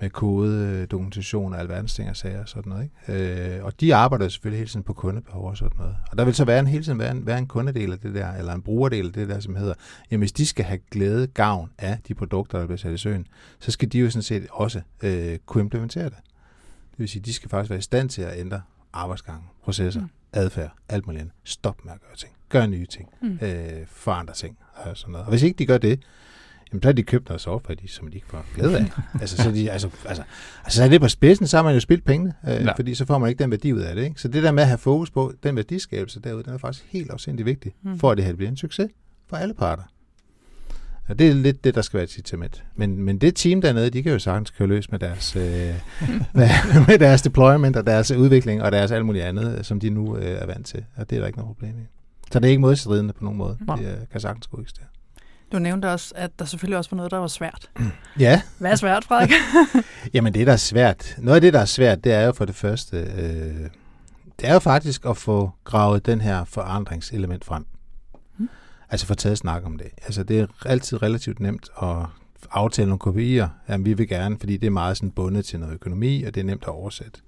[0.00, 2.90] med kode, øh, dokumentation og alverdens ting og sager og sådan noget.
[3.08, 3.56] Ikke?
[3.56, 5.96] Øh, og de arbejder selvfølgelig hele tiden på kundebehov og sådan noget.
[6.10, 8.14] Og der vil så være en, hele tiden være en, være en kundedel af det
[8.14, 9.74] der, eller en brugerdel af det der, som hedder,
[10.10, 13.26] jamen hvis de skal have glæde, gavn af de produkter, der bliver sat i søen,
[13.60, 16.18] så skal de jo sådan set også øh, kunne implementere det.
[16.98, 20.08] Det vil sige, de skal faktisk være i stand til at ændre arbejdsgange, processer, mm.
[20.32, 21.34] adfærd, alt muligt andet.
[21.44, 22.32] Stop med at gøre ting.
[22.48, 23.08] Gør nye ting.
[23.22, 23.38] Mm.
[23.42, 24.58] Øh, forandre ting.
[24.74, 25.24] Og, sådan noget.
[25.26, 26.00] og hvis ikke de gør det,
[26.72, 28.90] jamen, så har de købt noget software, de, som de ikke får glæde af.
[29.20, 30.22] altså, så, de, altså, altså,
[30.64, 32.72] altså, så er det på spidsen, så har man jo spildt pengene, øh, ja.
[32.72, 34.04] fordi så får man ikke den værdi ud af det.
[34.04, 34.20] Ikke?
[34.20, 37.10] Så det der med at have fokus på den værdiskabelse derude, den er faktisk helt
[37.10, 37.98] afsindig vigtig, mm.
[37.98, 38.90] for at det her bliver en succes
[39.28, 39.82] for alle parter.
[41.08, 42.64] Og det er lidt det, der skal være et incitament.
[42.76, 45.42] Men, men det team dernede, de kan jo sagtens køre løs med deres, øh,
[46.34, 46.48] med,
[46.86, 50.24] med deres deployment og deres udvikling og deres alt muligt andet, som de nu øh,
[50.24, 50.84] er vant til.
[50.96, 51.86] Og det er der ikke noget problem i.
[52.32, 53.58] Så det er ikke modstridende på nogen måde.
[53.68, 53.72] Ja.
[53.72, 54.86] Det øh, kan sagtens gå eksistere.
[55.52, 57.70] Du nævnte også, at der selvfølgelig også var noget, der var svært.
[58.18, 58.42] Ja.
[58.58, 59.32] Hvad er svært, Frederik?
[60.14, 61.14] Jamen det, der er svært.
[61.18, 63.68] Noget af det, der er svært, det er jo for det første, øh,
[64.40, 67.66] det er jo faktisk at få gravet den her forandringselement frem.
[68.90, 69.86] Altså få taget snak om det.
[70.02, 72.06] Altså det er altid relativt nemt at
[72.50, 73.48] aftale nogle kopier.
[73.68, 76.40] Jamen vi vil gerne, fordi det er meget sådan bundet til noget økonomi, og det
[76.40, 77.20] er nemt at oversætte.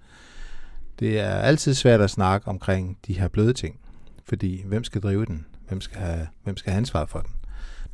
[0.99, 3.79] Det er altid svært at snakke omkring de her bløde ting.
[4.25, 5.46] Fordi hvem skal drive den?
[5.68, 7.31] Hvem skal have, hvem skal have ansvar for den?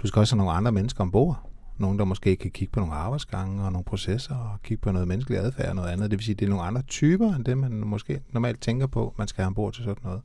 [0.02, 1.50] Du skal også have nogle andre mennesker ombord.
[1.78, 5.08] Nogle, der måske kan kigge på nogle arbejdsgange og nogle processer og kigge på noget
[5.08, 6.10] menneskelig adfærd og noget andet.
[6.10, 9.14] Det vil sige, det er nogle andre typer, end det man måske normalt tænker på,
[9.18, 10.20] man skal have ombord til sådan noget.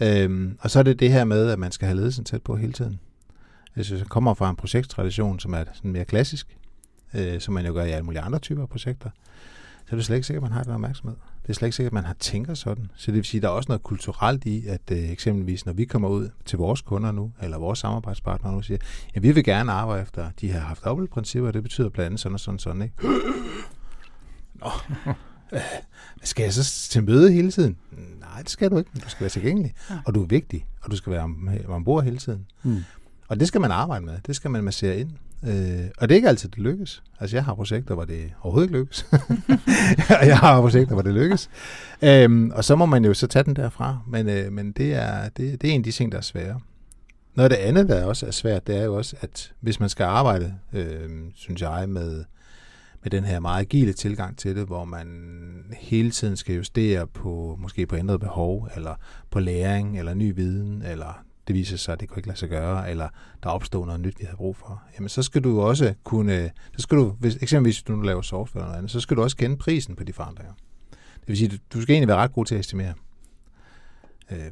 [0.00, 2.56] Øhm, og så er det det her med, at man skal have ledelsen tæt på
[2.56, 3.00] hele tiden.
[3.74, 6.56] Hvis jeg kommer fra en projekttradition, som er sådan mere klassisk,
[7.14, 9.10] øh, som man jo gør i alle mulige andre typer af projekter,
[9.86, 11.16] så er det slet ikke sikkert, at man har den opmærksomhed.
[11.42, 12.90] Det er slet ikke sikkert, at man har tænker sådan.
[12.96, 15.72] Så det vil sige, at der er også noget kulturelt i, at øh, eksempelvis, når
[15.72, 18.78] vi kommer ud til vores kunder nu, eller vores samarbejdspartnere nu, siger,
[19.14, 22.20] ja, vi vil gerne arbejde efter de har haft principper, og det betyder blandt andet
[22.20, 22.94] sådan og sådan, sådan ikke?
[24.60, 24.70] Nå,
[26.22, 27.76] skal jeg så til møde hele tiden?
[28.20, 28.90] Nej, det skal du ikke.
[28.94, 29.94] Du skal være tilgængelig, ja.
[30.06, 31.30] og du er vigtig, og du skal være
[31.68, 32.46] ombord hele tiden.
[32.62, 32.84] Mm.
[33.28, 34.14] Og det skal man arbejde med.
[34.26, 35.10] Det skal man massere ind.
[35.46, 37.02] Øh, og det er ikke altid, det lykkes.
[37.20, 39.06] Altså, jeg har projekter, hvor det overhovedet ikke lykkes.
[40.30, 41.50] jeg har projekter, hvor det lykkes.
[42.02, 43.98] Øhm, og så må man jo så tage den derfra.
[44.08, 46.60] Men, øh, men det, er, det, det er en af de ting, der er svære.
[47.34, 49.88] Noget af det andet, der også er svært, det er jo også, at hvis man
[49.88, 52.24] skal arbejde, øh, synes jeg, med
[53.04, 55.08] med den her meget agile tilgang til det, hvor man
[55.80, 58.94] hele tiden skal justere på måske på ændret behov, eller
[59.30, 62.48] på læring, eller ny viden, eller det viser sig, at det kunne ikke lade sig
[62.48, 63.08] gøre, eller
[63.42, 66.82] der opstår noget nyt, vi har brug for, jamen så skal du også kunne, så
[66.82, 69.22] skal du, hvis, eksempelvis hvis du nu laver software eller noget andet, så skal du
[69.22, 70.52] også kende prisen på de forandringer.
[70.90, 72.94] Det vil sige, du, skal egentlig være ret god til at estimere.
[74.30, 74.50] Øh,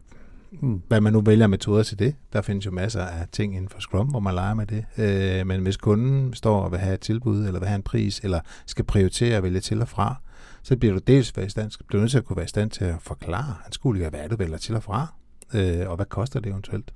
[0.61, 2.15] hvad man nu vælger metoder til det.
[2.33, 4.85] Der findes jo masser af ting inden for Scrum, hvor man leger med det.
[4.99, 8.21] Øh, men hvis kunden står og vil have et tilbud, eller vil have en pris,
[8.25, 10.17] eller skal prioritere at vælge til og fra,
[10.63, 12.71] så bliver du dels være i stand, bliver nødt til at kunne være i stand
[12.71, 15.15] til at forklare anskueligt, hvad du vælger til og fra,
[15.55, 16.93] øh, og hvad koster det eventuelt.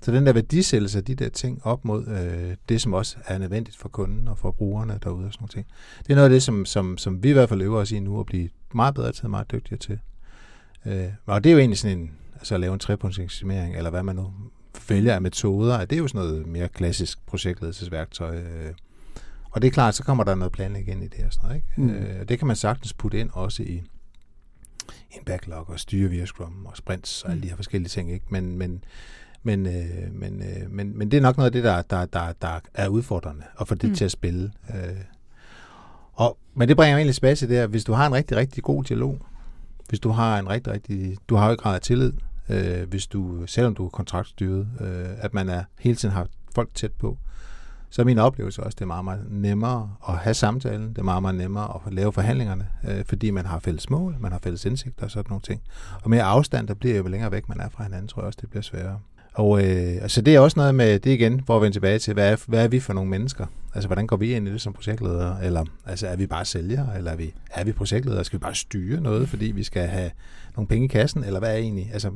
[0.00, 3.38] Så den der værdisættelse af de der ting op mod øh, det, som også er
[3.38, 5.66] nødvendigt for kunden og for brugerne derude og sådan noget ting.
[5.98, 8.00] Det er noget af det, som, som, som vi i hvert fald øver os i
[8.00, 9.98] nu at blive meget bedre til, meget dygtigere til.
[10.86, 12.10] Øh, og det er jo egentlig sådan en,
[12.52, 14.32] at lave en trepunktsestimering, eller hvad man nu
[14.88, 18.36] vælger af metoder, det er jo sådan noget mere klassisk projektledelsesværktøj.
[18.36, 18.72] Øh.
[19.50, 21.56] Og det er klart, så kommer der noget planlægning ind i det og sådan noget.
[21.56, 21.82] Ikke?
[21.82, 21.90] Mm.
[21.90, 23.82] Øh, det kan man sagtens putte ind også i
[25.10, 28.12] en backlog og styre via Scrum og sprints og alle de her forskellige ting.
[28.12, 28.26] Ikke?
[28.28, 28.84] Men, men,
[29.42, 32.32] men, øh, men, øh, men, men det er nok noget af det, der, der, der,
[32.42, 33.94] der er udfordrende, at få det mm.
[33.94, 34.52] til at spille.
[34.74, 34.96] Øh.
[36.12, 38.36] Og, men det bringer mig egentlig tilbage til det, at hvis du har en rigtig,
[38.36, 39.18] rigtig god dialog,
[39.88, 42.12] hvis du har en rigtig, rigtig, du har jo grad af tillid,
[42.48, 46.74] øh, hvis du, selvom du er kontraktstyret, øh, at man er hele tiden har folk
[46.74, 47.18] tæt på.
[47.90, 51.02] Så er min oplevelse også, det er meget, meget nemmere at have samtalen, det er
[51.02, 54.64] meget, meget nemmere at lave forhandlingerne, øh, fordi man har fælles mål, man har fælles
[54.64, 55.62] indsigt og sådan nogle ting.
[56.02, 58.38] Og mere afstand, der bliver jo længere væk man er fra hinanden, tror jeg også,
[58.40, 58.98] det bliver sværere.
[59.34, 62.14] Og øh, altså det er også noget med, det igen, hvor vi vender tilbage til,
[62.14, 63.46] hvad er, hvad er vi for nogle mennesker?
[63.74, 65.44] Altså, hvordan går vi ind i det som projektledere?
[65.44, 66.96] Eller altså, er vi bare sælgere?
[66.96, 68.24] Eller er vi, er vi projektledere?
[68.24, 70.10] Skal vi bare styre noget, fordi vi skal have
[70.56, 71.24] nogle penge i kassen?
[71.24, 71.90] Eller hvad er egentlig?
[71.92, 72.10] Altså,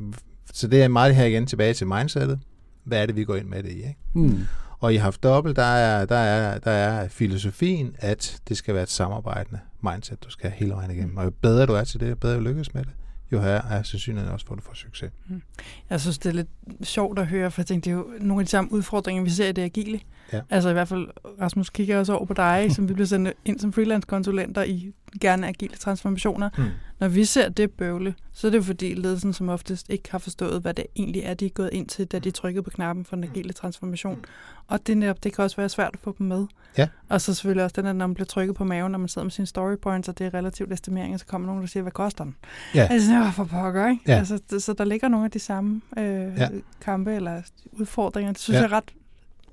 [0.53, 2.39] så det er meget her igen tilbage til mindsetet.
[2.83, 3.77] Hvad er det, vi går ind med det i?
[3.77, 3.97] Ikke?
[4.13, 4.45] Mm.
[4.79, 8.83] Og i Haft Dobbelt, der er, der, er, der er filosofien, at det skal være
[8.83, 11.17] et samarbejdende mindset, du skal hele vejen igennem.
[11.17, 12.91] Og jo bedre du er til det, jo bedre du lykkes med det,
[13.31, 15.11] jo her er sandsynligheden også for, at du får succes.
[15.27, 15.41] Mm.
[15.89, 16.49] Jeg synes, det er lidt
[16.83, 19.29] sjovt at høre, for jeg tænkte, det er jo nogle af de samme udfordringer, vi
[19.29, 19.99] ser i det agile.
[20.33, 20.41] Ja.
[20.49, 21.07] Altså i hvert fald,
[21.41, 25.47] Rasmus kigger også over på dig, som vi bliver sendt ind som freelance-konsulenter i gerne
[25.47, 26.49] agile transformationer.
[26.57, 26.63] Mm.
[26.99, 30.17] Når vi ser det bøvle, så er det jo fordi ledelsen som oftest ikke har
[30.17, 33.05] forstået, hvad det egentlig er, de er gået ind til, da de trykkede på knappen
[33.05, 34.25] for den agile transformation.
[34.67, 36.45] Og det, netop, det kan også være svært at få dem med.
[36.77, 36.87] Ja.
[37.09, 39.25] Og så selvfølgelig også den, at når man bliver trykket på maven, når man sidder
[39.25, 41.91] med sine story points, og det er relativt estimering, så kommer nogen, der siger, hvad
[41.91, 42.35] koster den?
[42.75, 42.87] Ja.
[42.91, 44.03] Altså, det for pokker, ikke?
[44.07, 44.17] Ja.
[44.17, 46.03] Altså, det, så der ligger nogle af de samme øh,
[46.37, 46.49] ja.
[46.81, 48.31] kampe eller udfordringer.
[48.31, 48.61] Det synes ja.
[48.61, 48.93] jeg er ret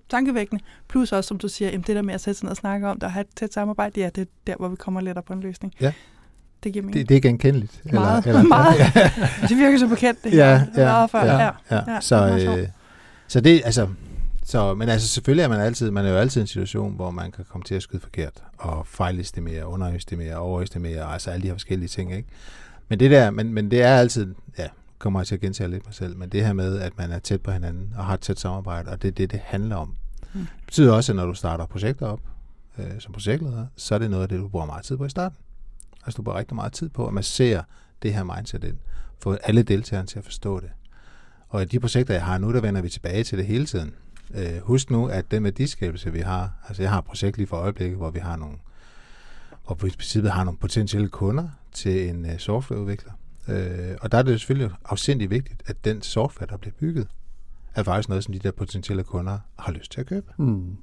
[0.08, 0.62] tankevækkende.
[0.88, 2.88] Plus også, som du siger, jamen det der med at sætte sig ned og snakke
[2.88, 5.22] om det og have et tæt samarbejde, ja, det er der, hvor vi kommer lettere
[5.22, 5.74] på en løsning.
[5.80, 5.92] Ja.
[6.66, 7.00] Det giver mening.
[7.00, 7.92] Det, det er genkendeligt.
[7.92, 8.26] Meget.
[8.26, 8.78] Eller, eller, meget.
[8.78, 9.10] Ja.
[9.48, 10.66] det virker så bekendt, det ja, her.
[10.76, 11.92] Ja, ja, ja, ja, ja.
[11.92, 12.00] ja.
[12.00, 12.68] Så, øh,
[13.28, 13.88] så det, altså,
[14.44, 17.10] så, men altså selvfølgelig er man altid, man er jo altid i en situation, hvor
[17.10, 21.54] man kan komme til at skyde forkert, og fejlestimere, underestimere, overestimere, altså alle de her
[21.54, 22.28] forskellige ting, ikke?
[22.88, 24.66] Men det der, men, men det er altid, ja,
[24.98, 27.18] kommer jeg til at gentage lidt mig selv, men det her med, at man er
[27.18, 29.96] tæt på hinanden og har et tæt samarbejde, og det er det, det handler om.
[30.34, 30.40] Mm.
[30.40, 32.20] Det betyder også, at når du starter projekter op
[32.78, 35.10] øh, som projektleder, så er det noget af det, du bruger meget tid på i
[35.10, 35.38] starten.
[36.06, 37.64] Altså du bruger rigtig meget tid på at massere
[38.02, 38.76] det her mindset ind,
[39.18, 40.70] få alle deltagerne til at forstå det.
[41.48, 43.94] Og i de projekter, jeg har nu, der vender vi tilbage til det hele tiden.
[44.34, 47.56] Øh, husk nu, at den værdiskabelse, vi har, altså jeg har et projekt lige for
[47.56, 48.56] øjeblikket, hvor vi har nogle,
[49.66, 53.12] hvor vi i princippet har nogle potentielle kunder til en uh, softwareudvikler.
[53.48, 57.08] Øh, og der er det selvfølgelig afsindig vigtigt, at den software, der bliver bygget,
[57.74, 60.32] er faktisk noget, som de der potentielle kunder har lyst til at købe.
[60.38, 60.76] Mm.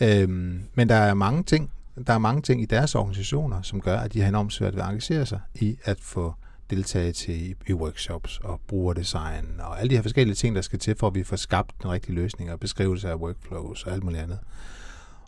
[0.00, 1.70] Øhm, men der er mange ting,
[2.06, 4.82] der er mange ting i deres organisationer, som gør, at de har enormt svært ved
[4.82, 6.34] at engagere sig i at få
[6.70, 10.96] deltage til i workshops og brugerdesign og alle de her forskellige ting, der skal til,
[10.98, 14.22] for at vi får skabt den rigtige løsning og beskrivelse af workflows og alt muligt
[14.22, 14.38] andet.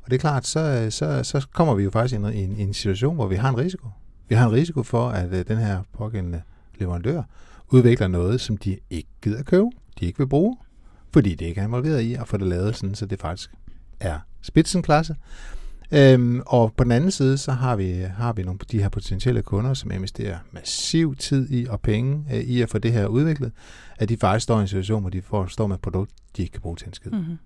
[0.02, 2.74] Og det er klart, så, så, så kommer vi jo faktisk ind i en, en
[2.74, 3.88] situation, hvor vi har en risiko.
[4.28, 6.42] Vi har en risiko for, at øh, den her pågældende
[6.78, 7.22] leverandør
[7.68, 9.66] udvikler noget, som de ikke gider købe,
[10.00, 10.56] de ikke vil bruge,
[11.12, 13.50] fordi det ikke er involveret i at få det lavet sådan, så det faktisk
[14.00, 15.16] er spidsenklasse.
[15.94, 19.42] Øhm, og på den anden side, så har vi, har vi nogle de her potentielle
[19.42, 23.52] kunder, som investerer massiv tid i og penge øh, i at få det her udviklet,
[23.98, 26.42] at de faktisk står i en situation, hvor de får, står med et produkt, de
[26.42, 27.10] ikke kan bruge til en skid.
[27.10, 27.38] Mm-hmm.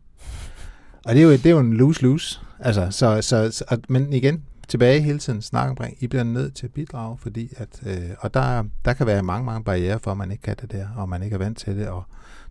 [1.05, 2.41] Og det er jo, det er jo en lose-lose.
[2.59, 6.67] Altså, så, så, så, men igen, tilbage hele tiden snakke omkring, I bliver nødt til
[6.67, 10.17] at bidrage, fordi at, øh, og der, der kan være mange, mange barriere for, at
[10.17, 12.05] man ikke kan det der, og man ikke er vant til det, og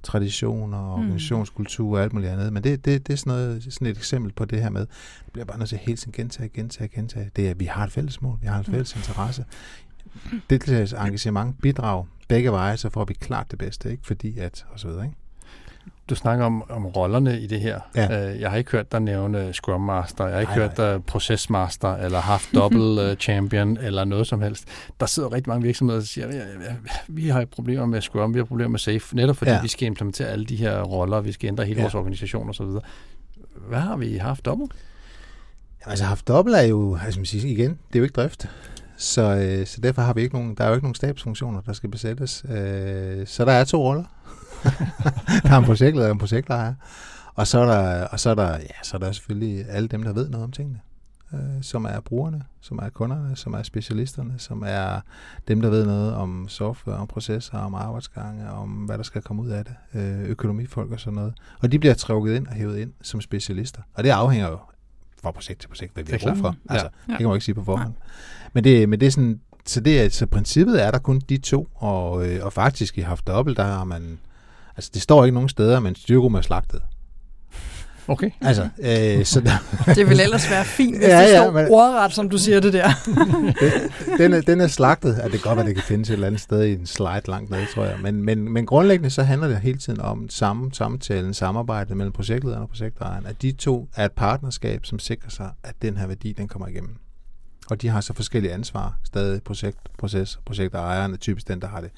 [0.05, 1.03] traditioner og mm.
[1.03, 2.53] organisationskultur og alt muligt andet.
[2.53, 4.81] Men det, det, det er sådan, noget, sådan et eksempel på det her med,
[5.25, 7.31] det bliver bare nødt til hele tiden gentage, gentage, gentage.
[7.35, 8.73] Det er, at vi har et fælles mål, vi har en mm.
[8.73, 9.45] fælles interesse.
[10.49, 14.05] Det engagement, bidrag begge veje, så får vi klart det bedste, ikke?
[14.05, 15.17] Fordi at, og så videre, ikke?
[16.09, 17.79] Du snakker om, om rollerne i det her.
[17.95, 18.33] Ja.
[18.33, 21.03] Uh, jeg har ikke hørt dig nævne Scrum Master, jeg har ikke nej, hørt dig
[21.03, 24.63] Process Master, eller haft Double uh, Champion, eller noget som helst.
[24.99, 26.27] Der sidder rigtig mange virksomheder, der siger,
[27.07, 29.61] vi har problemer med Scrum, vi har problemer med Safe, netop fordi ja.
[29.61, 31.83] vi skal implementere alle de her roller, vi skal ændre hele ja.
[31.83, 32.65] vores organisation osv.
[33.67, 34.67] Hvad har vi haft Double?
[35.81, 38.49] Jamen, altså haft Double er jo, altså man siger igen, det er jo ikke drift.
[38.97, 41.73] Så, øh, så derfor har vi ikke nogen, der er jo ikke nogen stabsfunktioner, der
[41.73, 42.45] skal besættes.
[42.49, 44.03] Øh, så der er to roller.
[45.43, 46.73] Der er en projektleder og en projektlejer.
[47.35, 50.03] Og så er der, og så er der, ja, så er der selvfølgelig alle dem,
[50.03, 50.79] der ved noget om tingene.
[51.33, 54.99] Øh, som er brugerne, som er kunderne, som er specialisterne, som er
[55.47, 59.41] dem, der ved noget om software, om processer, om arbejdsgange, om hvad der skal komme
[59.41, 61.33] ud af det, øh, økonomifolk og sådan noget.
[61.59, 63.81] Og de bliver trukket ind og hævet ind som specialister.
[63.93, 64.57] Og det afhænger jo
[65.21, 66.55] fra projekt til projekt, hvad vi har brug for.
[66.69, 67.11] Altså, ja.
[67.11, 67.93] Det kan man ikke sige på forhånd.
[68.53, 71.37] Men det, men det er sådan, så, det er, så princippet er der kun de
[71.37, 74.19] to, og, øh, og faktisk i haft dobbelt, der har man
[74.77, 76.81] Altså, det står ikke nogen steder, men styrgrum er slagtet.
[78.07, 78.31] Okay.
[78.41, 79.51] Altså, øh, så der,
[79.95, 82.59] det vil ellers være fint, hvis ja, det står ja, men, ordret, som du siger
[82.59, 82.89] det der.
[84.17, 85.13] den, er, den er slagtet.
[85.13, 87.21] at det kan godt at det kan findes et eller andet sted i en slide
[87.27, 87.97] langt nede, tror jeg.
[88.01, 92.61] Men, men, men grundlæggende så handler det hele tiden om samme samtale, samarbejde mellem projektlederen
[92.61, 93.25] og projektejeren.
[93.25, 96.67] At de to er et partnerskab, som sikrer sig, at den her værdi, den kommer
[96.67, 96.95] igennem.
[97.69, 98.99] Og de har så forskellige ansvar.
[99.03, 101.91] Stadig projekt, proces, projektejeren er typisk den, der har det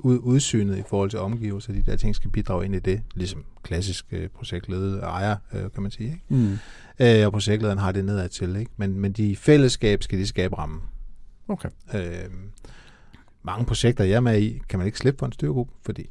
[0.00, 3.44] ud, udsynet i forhold til omgivelser, de der ting skal bidrage ind i det, ligesom
[3.62, 6.06] klassisk øh, projektlede ejer, øh, kan man sige.
[6.06, 6.24] Ikke?
[6.28, 6.58] Mm.
[7.00, 8.70] Øh, og projektlederen har det nedad til, ikke?
[8.76, 10.80] Men, men de i fællesskab skal de skabe rammen.
[11.48, 11.68] Okay.
[11.94, 12.30] Øh,
[13.42, 16.10] mange projekter, jeg er med i, kan man ikke slippe for en styregruppe, fordi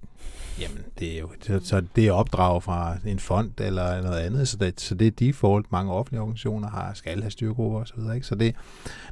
[0.62, 4.48] jamen, det er jo så, så det er opdrag fra en fond eller noget andet,
[4.48, 5.72] så det, så det er default.
[5.72, 8.00] Mange offentlige organisationer har, skal have styregrupper osv.
[8.16, 8.28] Ikke?
[8.28, 8.56] Så det,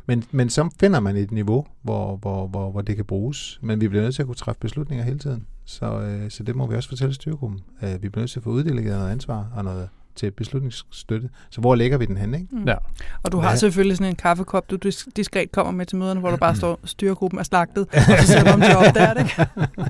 [0.05, 3.59] men, men så finder man et niveau, hvor, hvor, hvor, hvor det kan bruges.
[3.61, 5.47] Men vi bliver nødt til at kunne træffe beslutninger hele tiden.
[5.65, 7.59] Så, øh, så det må vi også fortælle styregruppen.
[7.81, 11.29] Øh, vi bliver nødt til at få uddelegeret noget ansvar og noget til beslutningsstøtte.
[11.49, 12.47] Så hvor lægger vi den hen, ikke?
[12.51, 12.67] Mm.
[12.67, 12.75] Ja.
[13.23, 13.57] Og du har Hvad?
[13.57, 16.79] selvfølgelig sådan en kaffekop, du dis- diskret kommer med til møderne, hvor der bare står,
[16.83, 19.47] styregruppen er slagtet, og så sætter du dem til op der, ikke?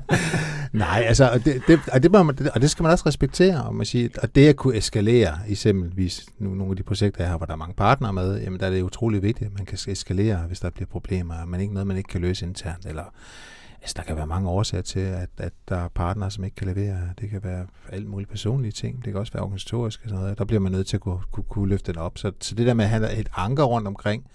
[0.72, 3.06] Nej, altså, og det, det, og, det må man, det, og det skal man også
[3.06, 7.22] respektere, og, man siger, og det at kunne eskalere, eksempelvis nu, nogle af de projekter,
[7.24, 9.54] jeg har, hvor der er mange partnere med, jamen der er det utrolig vigtigt, at
[9.58, 12.86] man kan eskalere, hvis der bliver problemer, men ikke noget, man ikke kan løse internt,
[12.86, 13.04] eller
[13.82, 16.66] altså, der kan være mange årsager til, at, at der er partnere, som ikke kan
[16.66, 16.98] levere.
[17.20, 20.38] Det kan være alt muligt personlige ting, det kan også være organisatoriske og sådan noget.
[20.38, 22.18] Der bliver man nødt til at kunne, kunne, kunne løfte det op.
[22.18, 24.26] Så, så det der med at have et anker rundt omkring,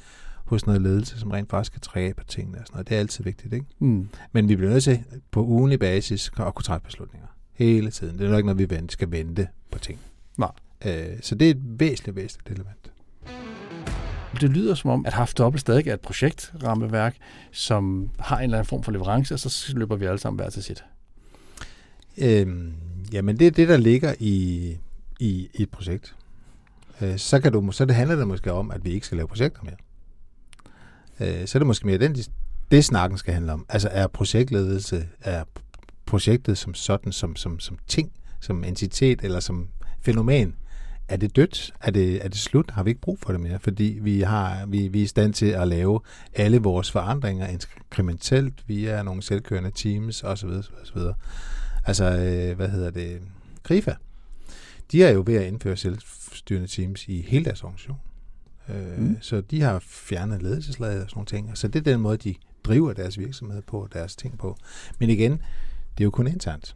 [0.45, 2.95] hos noget ledelse, som rent faktisk kan trække af på tingene og sådan noget, det
[2.95, 3.65] er altid vigtigt, ikke?
[3.79, 4.09] Mm.
[4.31, 7.27] Men vi bliver nødt til på ugenlig basis at kunne træffe beslutninger.
[7.53, 8.17] Hele tiden.
[8.17, 9.99] Det er nok ikke noget, vi skal vente på ting.
[10.37, 10.51] Nej.
[10.85, 12.92] Øh, så det er et væsentligt, væsentligt element.
[14.41, 17.15] Det lyder som om, at Haft Dobbelt stadig er et projektrammeværk,
[17.51, 20.49] som har en eller anden form for leverance, og så løber vi alle sammen hver
[20.49, 20.83] til sit.
[22.17, 22.73] Øhm,
[23.11, 24.67] jamen, det er det, der ligger i,
[25.19, 26.15] i, i et projekt.
[27.01, 29.27] Øh, så, kan du, så det handler det måske om, at vi ikke skal lave
[29.27, 29.75] projekter mere.
[31.19, 32.15] Øh, så er det måske mere den,
[32.71, 33.65] det snakken skal handle om.
[33.69, 35.43] Altså er projektledelse, er
[36.05, 39.67] projektet som sådan, som, som, som ting, som entitet eller som
[40.01, 40.55] fænomen,
[41.07, 41.73] er det dødt?
[41.81, 42.71] Er det, er det slut?
[42.71, 43.59] Har vi ikke brug for det mere?
[43.59, 45.99] Fordi vi, har, vi, vi er i stand til at lave
[46.33, 50.49] alle vores forandringer inkrementelt via nogle selvkørende teams osv.
[50.49, 50.97] osv.
[51.85, 53.21] Altså, øh, hvad hedder det?
[53.63, 53.93] Grifa.
[54.91, 57.97] De er jo ved at indføre selvstyrende teams i hele deres organisation.
[58.69, 59.17] Øh, Mm.
[59.21, 61.57] Så de har fjernet ledelseslaget og sådan nogle ting.
[61.57, 64.57] Så det er den måde, de driver deres virksomhed på, deres ting på.
[64.99, 65.31] Men igen,
[65.97, 66.75] det er jo kun internt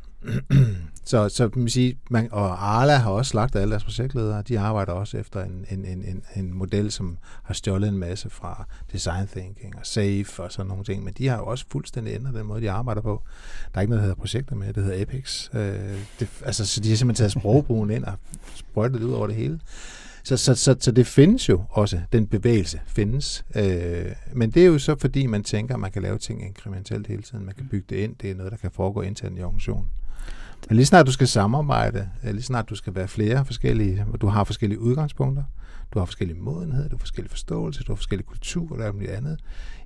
[1.04, 4.42] så, så man siger, man, og Arla har også lagt alle deres projektledere.
[4.42, 8.30] De arbejder også efter en, en, en, en, en model, som har stjålet en masse
[8.30, 11.04] fra design thinking og safe og sådan nogle ting.
[11.04, 13.22] Men de har jo også fuldstændig ændret den måde, de arbejder på.
[13.74, 15.50] Der er ikke noget, der hedder projekter med, det hedder Apex.
[15.54, 18.14] Øh, det, altså, så de har simpelthen taget sprogbrugen ind og
[18.56, 19.60] sprøjtet det ud over det hele.
[20.24, 23.46] Så, så, så, så det findes jo også, den bevægelse findes.
[23.56, 27.08] Øh, men det er jo så fordi, man tænker, at man kan lave ting inkrementelt
[27.08, 27.46] hele tiden.
[27.46, 28.16] Man kan bygge det ind.
[28.22, 29.88] Det er noget, der kan foregå internt i organisationen.
[30.70, 34.22] Men lige snart du skal samarbejde, øh, lige snart du skal være flere forskellige, og
[34.22, 35.44] du har forskellige udgangspunkter,
[35.94, 39.40] du har forskellige modenheder, du har forskellige forståelser, du har forskellige kulturer og alt andet,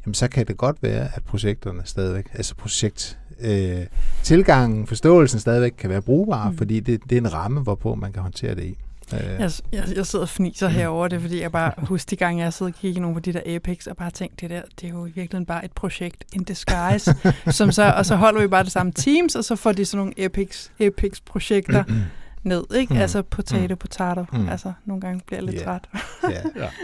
[0.05, 3.85] jamen så kan det godt være, at projekterne stadigvæk, altså projekt, øh,
[4.23, 6.57] tilgangen, forståelsen stadigvæk kan være brugbar, mm.
[6.57, 8.77] fordi det, det er en ramme, hvorpå man kan håndtere det i.
[9.17, 12.53] Jeg, jeg, jeg sidder og fniser herover det, fordi jeg bare husker de gange, jeg
[12.53, 14.91] sidder og kigger nogle på de der Apex, og bare tænkte, det der, det er
[14.91, 17.15] jo i virkeligheden bare et projekt in disguise,
[17.57, 19.97] som så, og så holder vi bare det samme teams, og så får de sådan
[19.97, 21.83] nogle Apex, Apex-projekter
[22.43, 22.93] ned, ikke?
[22.93, 22.99] Mm.
[22.99, 24.25] Altså potato, potato.
[24.33, 24.49] Mm.
[24.49, 25.63] Altså, nogle gange bliver jeg lidt Ja.
[25.65, 25.87] træt.
[26.29, 26.67] ja.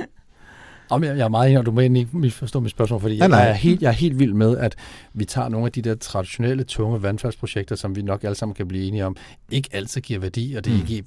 [0.90, 3.13] Om jeg, jeg er meget enig, og du må egentlig ikke misforstå mit spørgsmål, fordi
[3.18, 3.40] Nej, jeg, nej.
[3.40, 4.76] jeg, er helt, jeg er helt vild med, at
[5.13, 8.68] vi tager nogle af de der traditionelle, tunge vandfaldsprojekter, som vi nok alle sammen kan
[8.68, 9.16] blive enige om,
[9.52, 10.80] ikke altid giver værdi, og det Mm.
[10.80, 11.04] ikke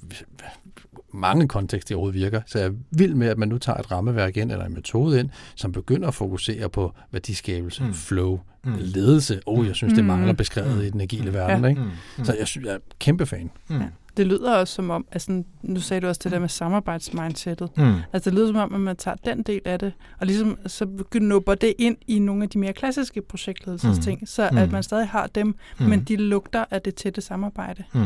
[1.13, 2.41] mange kontekster overhovedet virker.
[2.45, 5.19] Så jeg er vild med, at man nu tager et rammeværk ind, eller en metode
[5.19, 7.87] ind, som begynder at fokusere på værdiskabelse, mm.
[7.87, 7.93] Mm.
[7.93, 8.71] flow, mm.
[8.71, 8.77] Mm.
[8.79, 9.39] ledelse.
[9.45, 10.07] Oh, jeg synes, det Mm.
[10.07, 10.81] mangler beskrevet Mm.
[10.83, 11.33] i den agile Mm.
[11.33, 11.63] verden.
[11.63, 11.69] Ja.
[11.69, 11.81] Ikke?
[12.17, 12.23] Mm.
[12.25, 13.51] Så jeg, synes, jeg er kæmpe fan.
[13.69, 13.75] Mm.
[13.77, 13.85] Ja.
[14.17, 17.69] Det lyder også som om, altså, nu sagde du også det der med samarbejdsmindsetet.
[17.77, 17.93] Mm.
[18.13, 20.87] Altså det lyder som om, at man tager den del af det, og ligesom så
[21.11, 24.25] knupper det ind i nogle af de mere klassiske projektledelsesting, mm.
[24.25, 24.71] så at Mm.
[24.71, 25.85] man stadig har dem, Mm.
[25.85, 27.83] men de lugter af det tætte samarbejde.
[27.93, 28.01] Mm.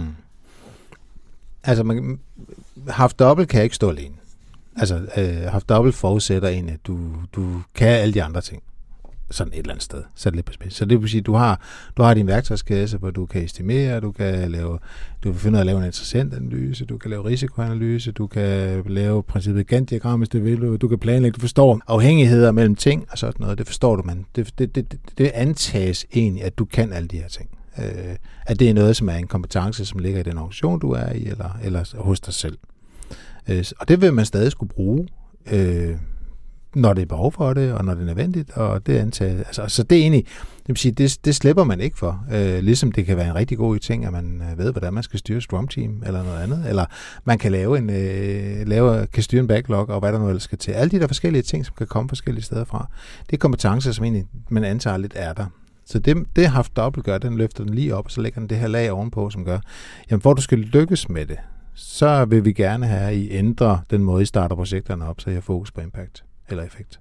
[1.65, 2.19] Altså, man,
[2.87, 4.15] haft dobbelt kan ikke stå alene.
[4.75, 6.99] Altså, øh, haft dobbelt forudsætter en, at du,
[7.35, 8.63] du kan alle de andre ting.
[9.31, 10.03] Sådan et eller andet sted.
[10.15, 10.73] Så det lidt på spids.
[10.73, 11.61] Så det vil sige, du har,
[11.97, 14.79] du har din værktøjskasse, hvor du kan estimere, du kan lave,
[15.23, 18.27] du kan finde ud af at lave en interessant analyse, du kan lave risikoanalyse, du
[18.27, 22.75] kan lave princippet Gantt-diagram, hvis du vil, du, du kan planlægge, du forstår afhængigheder mellem
[22.75, 24.25] ting og sådan noget, det forstår du, man.
[24.35, 27.49] Det, det, det, det, det antages egentlig, at du kan alle de her ting.
[27.79, 28.15] Øh,
[28.45, 31.11] at det er noget, som er en kompetence, som ligger i den organisation, du er
[31.11, 32.57] i, eller, eller hos dig selv.
[33.47, 35.07] Øh, og det vil man stadig skulle bruge,
[35.51, 35.95] øh,
[36.75, 39.65] når det er behov for det, og når det er nødvendigt, og det antager, altså,
[39.67, 40.25] så det er egentlig,
[40.57, 42.25] det vil sige, det, det slipper man ikke for.
[42.31, 45.03] Øh, ligesom det kan være en rigtig god ting, at man øh, ved, hvordan man
[45.03, 46.85] skal styre Scrum Team, eller noget andet, eller
[47.23, 50.43] man kan lave en, øh, lave, kan styre en backlog, og hvad der nu ellers
[50.43, 50.71] skal til.
[50.71, 52.89] Alle de der forskellige ting, som kan komme forskellige steder fra,
[53.29, 55.45] det er kompetencer, som egentlig man antager lidt er der.
[55.85, 58.39] Så det, det har haft dobbelt gør, den løfter den lige op, og så lægger
[58.39, 59.59] den det her lag ovenpå, som gør,
[60.11, 61.37] jamen for at du skal lykkes med det,
[61.73, 65.29] så vil vi gerne have, at I ændrer den måde, I starter projekterne op, så
[65.29, 66.99] I har fokus på impact eller effekt.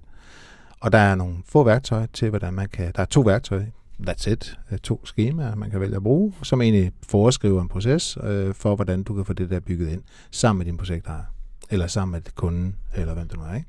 [0.79, 2.91] Og der er nogle få værktøjer til, hvordan man kan...
[2.95, 3.65] Der er to værktøjer,
[4.09, 8.17] that's it, øh, to skemaer, man kan vælge at bruge, som egentlig foreskriver en proces
[8.23, 11.23] øh, for, hvordan du kan få det der bygget ind sammen med din projektejer,
[11.69, 13.55] eller sammen med kunden, eller hvem det nu er.
[13.55, 13.67] Ikke?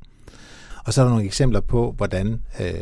[0.87, 2.72] Og så er der nogle eksempler på, hvordan, øh,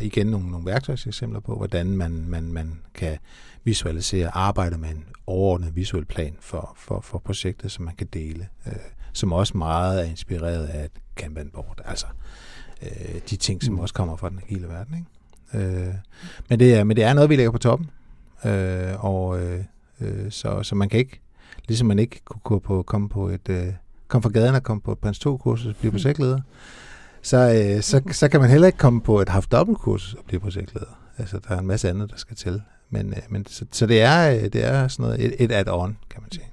[0.00, 3.18] igen nogle, nogle værktøjseksempler på, hvordan man, man, man kan
[3.64, 8.48] visualisere, arbejde med en overordnet visuel plan for, for, for projektet, som man kan dele,
[8.66, 8.72] øh,
[9.12, 12.06] som også meget er inspireret af et Kanban-board, altså
[12.82, 13.80] øh, de ting, som mm.
[13.80, 14.94] også kommer fra den hele verden.
[14.94, 15.66] Ikke?
[15.66, 15.94] Øh,
[16.48, 17.90] men, det er, men det er noget, vi lægger på toppen,
[18.44, 19.64] øh, og øh,
[20.00, 21.20] øh, så, så man kan ikke,
[21.68, 23.66] ligesom man ikke kunne på, komme på et, øh,
[24.08, 25.98] komme fra gaden og komme på et prins 2 kursus og blive mm.
[27.22, 30.40] Så, øh, så, så kan man heller ikke komme på et haft dobbeltkurs og blive
[30.40, 31.00] projektleder.
[31.18, 32.62] Altså, der er en masse andet, der skal til.
[32.90, 35.96] Men, øh, men så, så det er, øh, det er sådan noget, et, et add-on,
[36.10, 36.46] kan man sige.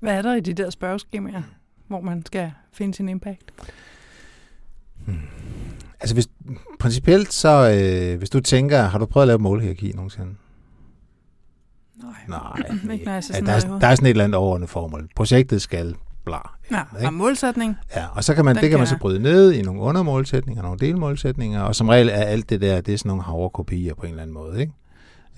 [0.00, 1.42] Hvad er der i de der spørgeskemaer,
[1.88, 3.52] hvor man skal finde sin impact?
[5.06, 5.18] Hmm.
[6.00, 6.28] Altså, hvis,
[6.78, 10.34] principielt så, øh, hvis du tænker, har du prøvet at lave målhierarki nogensinde?
[12.02, 12.12] Nej.
[12.28, 12.62] Nej.
[12.94, 15.08] ikke jeg ser Ja, der, er, der er sådan et eller andet overordnet formål.
[15.16, 16.36] Projektet skal bla.
[16.70, 17.06] Ja, ikke?
[17.08, 17.76] og målsætning.
[17.96, 19.00] Ja, og så kan man, det kan man kan så jeg.
[19.00, 22.94] bryde ned i nogle undermålsætninger, nogle delmålsætninger, og som regel er alt det der, det
[22.94, 24.72] er sådan nogle havrekopier på en eller anden måde, ikke?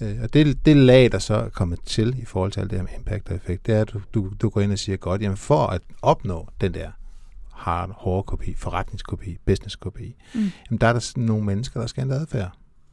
[0.01, 2.79] Øh, Og det, det lag, der så er kommet til i forhold til alt det
[2.79, 4.97] her med impact og effekt, det er, at du, du, du går ind og siger,
[4.97, 6.91] godt, jamen for at opnå den der
[7.53, 10.41] hard, hårde kopi, forretningskopi, businesskopi, Mm.
[10.71, 12.51] jamen der er der nogle mennesker, der skal ændre adfærd.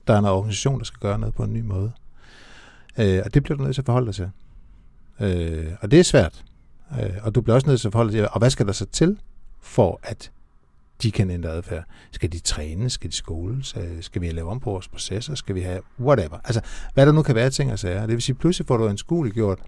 [0.07, 1.91] Der er en organisation, der skal gøre noget på en ny måde.
[2.99, 4.29] Øh, og det bliver du nødt til at forholde dig til.
[5.19, 6.43] Øh, og det er svært.
[6.91, 8.71] Øh, og du bliver også nødt til at forholde dig til, og hvad skal der
[8.71, 9.17] så til,
[9.61, 10.31] for at
[11.03, 11.83] de kan ændre adfærd?
[12.11, 12.89] Skal de træne?
[12.89, 13.75] Skal de skoles?
[13.77, 15.35] Øh, Skal vi lave om på vores processer?
[15.35, 16.37] Skal vi have whatever?
[16.43, 16.61] Altså,
[16.93, 17.99] hvad der nu kan være ting og sager.
[18.05, 19.59] Det vil sige, pludselig får du en skole gjort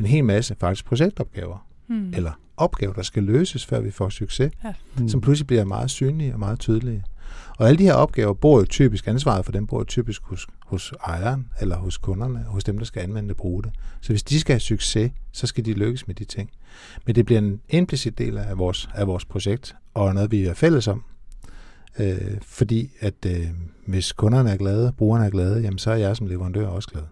[0.00, 2.12] en hel masse faktisk projektopgaver, Mm.
[2.14, 4.52] eller opgaver, der skal løses, før vi får succes
[4.98, 5.08] Mm.
[5.08, 7.04] som pludselig bliver meget synlige og meget tydelige.
[7.58, 10.46] Og alle de her opgaver bor jo typisk, ansvaret for dem bor jo typisk hos,
[10.66, 13.70] hos ejeren, eller hos kunderne, hos dem, der skal anvende det og bruge det.
[14.00, 16.50] Så hvis de skal have succes, så skal de lykkes med de ting.
[17.06, 20.54] Men det bliver en implicit del af vores, af vores projekt, og noget, vi er
[20.54, 21.04] fælles om.
[21.98, 23.46] Øh, fordi at øh,
[23.86, 27.02] hvis kunderne er glade, brugerne er glade, jamen så er jeg som leverandør også glad.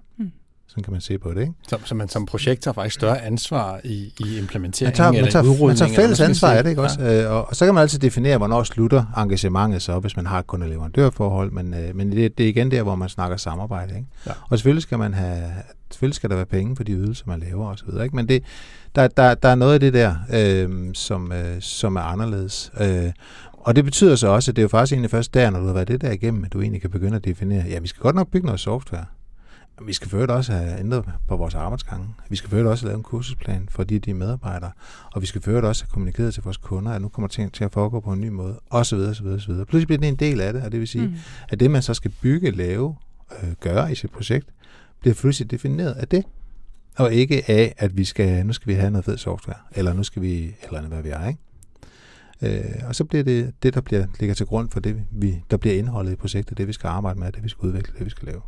[0.75, 1.53] Sådan kan man se på det, ikke?
[1.69, 5.19] Så, så man som projekt tager faktisk større ansvar i, i Man implementeringen tager, man
[5.19, 5.69] eller tager, udrulningen.
[5.69, 6.57] man tager eller fælles hvad man skal ansvar sige.
[6.59, 7.03] af det, ikke også?
[7.03, 7.29] Ja.
[7.29, 10.47] Og, og så kan man altid definere, hvornår slutter engagementet så, hvis man har et
[10.47, 14.07] kunde-leverandørforhold, men, øh, men det, det er igen der, hvor man snakker samarbejde, ikke?
[14.27, 14.33] Ja.
[14.49, 15.43] Og selvfølgelig skal man have,
[15.91, 18.17] selvfølgelig skal der være penge for de ydelser, man laver videre, ikke?
[18.17, 18.43] Men det,
[18.95, 22.73] der, der, der er noget af det der, øh, som, øh, som er anderledes.
[22.81, 23.13] Øh,
[23.65, 25.67] og det betyder så også, at det er jo faktisk egentlig først der, når du
[25.67, 28.01] har været det der igennem, at du egentlig kan begynde at definere, ja, vi skal
[28.01, 29.05] godt nok bygge noget software,
[29.83, 32.09] vi skal først også have ændret på vores arbejdsgange.
[32.29, 34.71] Vi skal først også have lavet en kursusplan for de, de medarbejdere.
[35.13, 37.65] Og vi skal først også have kommunikeret til vores kunder, at nu kommer ting til
[37.65, 38.61] at foregå på en ny måde,
[38.93, 39.67] videre, så videre.
[39.67, 41.07] Pludselig bliver det en del af det, og det vil sige.
[41.07, 41.15] Mm.
[41.49, 42.97] at det, man så skal bygge, lave,
[43.43, 44.49] øh, gøre i sit projekt,
[45.01, 46.25] bliver pludselig defineret af det.
[46.97, 50.03] Og ikke af, at vi skal, nu skal vi have noget fed software, eller nu
[50.03, 51.41] skal vi, eller andet, hvad vi er, ikke?
[52.43, 55.57] Øh, og så bliver det det, der bliver, ligger til grund for det, vi, der
[55.57, 58.11] bliver indholdet i projektet, det vi skal arbejde med, det vi skal udvikle, det vi
[58.11, 58.41] skal lave.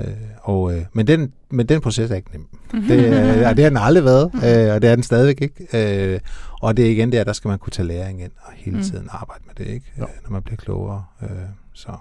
[0.00, 0.06] Øh,
[0.42, 2.48] og, øh, men, den, men den proces er ikke nem.
[2.88, 6.12] Det, øh, ja, det har den aldrig været, øh, og det er den stadigvæk ikke.
[6.12, 6.20] Øh,
[6.60, 8.82] og det er igen der, der skal man kunne tage læring ind og hele Mm.
[8.82, 9.86] tiden arbejde med det, ikke?
[9.98, 11.04] Øh, når man bliver klogere.
[11.22, 11.28] Øh,
[11.72, 11.92] så.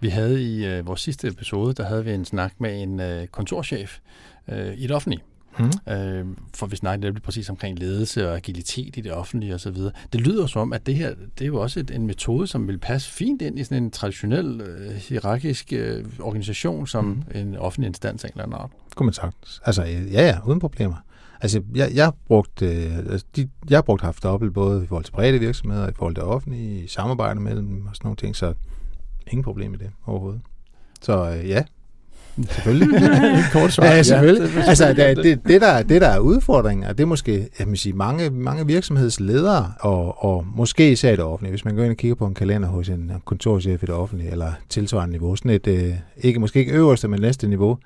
[0.00, 3.26] Vi havde i øh, vores sidste episode, der havde vi en snak med en øh,
[3.26, 3.98] kontorchef
[4.48, 5.22] øh, i det offentlige.
[5.58, 5.92] Mm.
[5.92, 9.76] Øh, for vi snakkede nemlig præcis omkring ledelse og agilitet i det offentlige osv.
[10.12, 12.68] Det lyder som om, at det her det er jo også et, en metode, som
[12.68, 17.40] vil passe fint ind i sådan en traditionel øh, hierarkisk øh, organisation, som mm.
[17.40, 18.70] en offentlig instans af en eller anden art.
[18.94, 19.60] Kunne man sagtens.
[19.64, 20.96] Altså, øh, ja, ja, uden problemer.
[21.40, 24.86] Altså, jeg, jeg har brugt, øh, altså, de, jeg har brugt haft dobbelt, både i
[24.86, 28.36] forhold til private virksomheder, i forhold til offentlige, i samarbejde mellem og sådan nogle ting,
[28.36, 28.54] så
[29.26, 30.40] ingen problem i det overhovedet.
[31.00, 31.64] Så øh, ja,
[32.50, 32.88] selvfølgelig.
[33.52, 34.52] Kort Ja, selvfølgelig.
[34.54, 37.66] det- altså, det, det, det, der, det, der er udfordringen, og det er måske jeg
[37.68, 41.82] vil sige, mange, mange virksomhedsledere, og, og måske især i det offentlige, hvis man går
[41.82, 45.36] ind og kigger på en kalender hos en kontorchef i det offentlige, eller tilsvarende niveau,
[45.36, 47.78] sådan et, øh, ikke, måske ikke øverste, men næste niveau,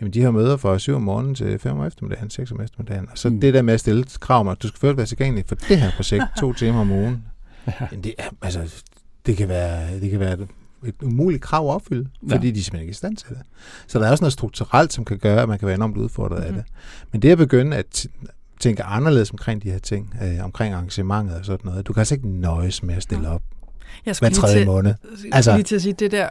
[0.00, 3.06] jamen de har møder fra 7 om morgenen til 5 om eftermiddagen, 6 om eftermiddagen.
[3.12, 3.40] Og så Mm.
[3.40, 5.78] det der med at stille krav om, at du skal først være tilgængelig for det
[5.78, 7.24] her projekt to timer om ugen,
[7.66, 7.72] Ja.
[7.92, 8.60] jamen det, er, altså,
[9.26, 10.36] det kan være, det kan være
[10.86, 12.34] et, umuligt krav at opfylde, Ja.
[12.34, 13.38] fordi de er simpelthen ikke i stand til det.
[13.86, 16.38] Så der er også noget strukturelt, som kan gøre, at man kan være enormt udfordret
[16.38, 16.46] mm-hmm.
[16.46, 16.62] af Mhm.
[16.62, 17.12] det.
[17.12, 18.06] Men det at begynde at
[18.60, 22.14] tænke anderledes omkring de her ting, øh, omkring arrangementet og sådan noget, du kan altså
[22.14, 23.42] ikke nøjes med at stille op
[24.06, 24.94] Jeg hver tredje til, måned.
[25.32, 26.28] Altså- lige til at sige, det der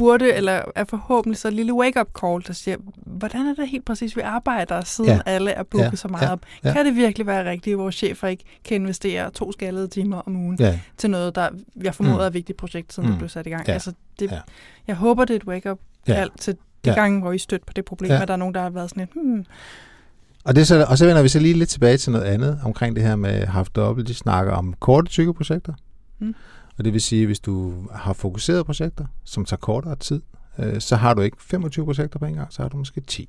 [0.00, 2.76] burde, eller er forhåbentlig så et lille wake-up call, der siger,
[3.06, 5.20] hvordan er det helt præcis, vi arbejder, siden ja.
[5.26, 5.96] alle er booket ja.
[5.96, 6.32] så meget ja.
[6.32, 6.40] op?
[6.64, 6.72] Ja.
[6.72, 10.36] Kan det virkelig være rigtigt, at vores chefer ikke kan investere to skaldede timer om
[10.36, 10.78] ugen Ja.
[10.96, 11.48] til noget, der
[11.82, 12.20] jeg formoder Mm.
[12.22, 13.12] er et vigtigt projekt, siden mm.
[13.12, 13.66] Det blev sat i gang?
[13.68, 13.72] Ja.
[13.72, 14.40] Altså, det, Ja.
[14.86, 15.78] Jeg håber, det er et wake-up
[16.08, 16.14] Ja.
[16.14, 16.58] call til de
[16.90, 16.94] Ja.
[16.94, 18.22] gange, hvor I stødt på det problem, Ja.
[18.22, 19.44] at der er nogen, der har været sådan lidt, hmm,
[20.44, 22.96] Og, det så, og så vender vi så lige lidt tilbage til noget andet omkring
[22.96, 24.08] det her med haft dobbelt.
[24.08, 25.72] De snakker om korte, tykke projekter.
[26.18, 26.34] Mm.
[26.80, 30.22] Og det vil sige, hvis du har fokuserede projekter, som tager kortere tid,
[30.58, 33.28] øh, så har du ikke 25 projekter på en gang, så har du måske 10.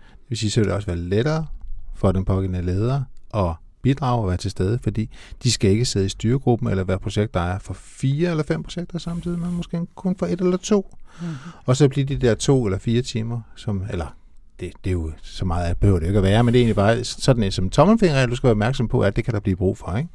[0.00, 1.46] Det vil sige, så vil det også være lettere
[1.94, 3.02] for den pågældende leder
[3.34, 5.10] at bidrage og være til stede, fordi
[5.42, 9.38] de skal ikke sidde i styregruppen eller være projektejer for fire eller fem projekter samtidig,
[9.38, 10.96] men måske kun for et eller to.
[11.20, 11.28] hmm.
[11.64, 14.16] Og så bliver de der to eller fire timer, som, eller
[14.60, 16.62] det, det er jo så meget, at behøver det ikke at være, men det er
[16.62, 19.40] egentlig bare sådan en som tommelfingerregel, du skal være opmærksom på, at det kan der
[19.40, 20.10] blive brug for, ikke?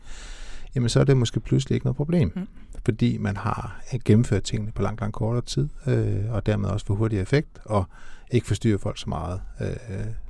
[0.76, 2.42] Jamen så er det måske pludselig ikke noget problem, Mm.
[2.42, 2.48] mm.
[2.86, 6.94] fordi man har gennemført tingene på langt, langt kortere tid, øh, og dermed også for
[6.94, 7.84] hurtig effekt, og
[8.32, 9.42] ikke forstyrre folk så meget.
[9.62, 9.68] Øh,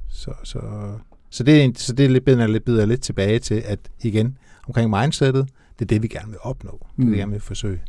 [0.10, 0.60] så, så,
[1.30, 4.38] så, det er, så det er lidt, bider lidt, bider lidt tilbage til, at igen,
[4.68, 6.72] omkring mindsetet, det er det, vi gerne vil opnå.
[6.72, 7.12] Det er det, Mm.
[7.12, 7.82] vi gerne vil forsøge.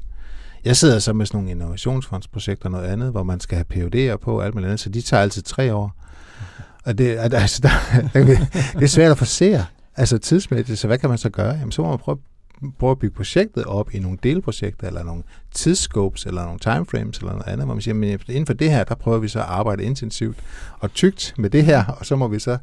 [0.65, 4.17] Jeg sidder så med sådan nogle innovationsfondsprojekter og noget andet, hvor man skal have PUD'er
[4.17, 5.97] på og alt muligt andet, så de tager altid tre år.
[6.85, 7.71] Og det, at- altså, der,
[8.73, 9.65] det er svært at forsere,
[9.97, 11.55] altså tidsmæssigt, så hvad kan man så gøre?
[11.55, 12.19] Jamen, så må man prøve,
[12.79, 15.23] prøve at bygge projektet op i nogle delprojekter, eller nogle
[15.55, 18.85] tidsscopes, eller nogle timeframes, eller noget andet, hvor man siger, men inden for det her,
[18.85, 20.37] der prøver vi så at arbejde intensivt
[20.79, 22.59] og tykt med det her, og så må vi så,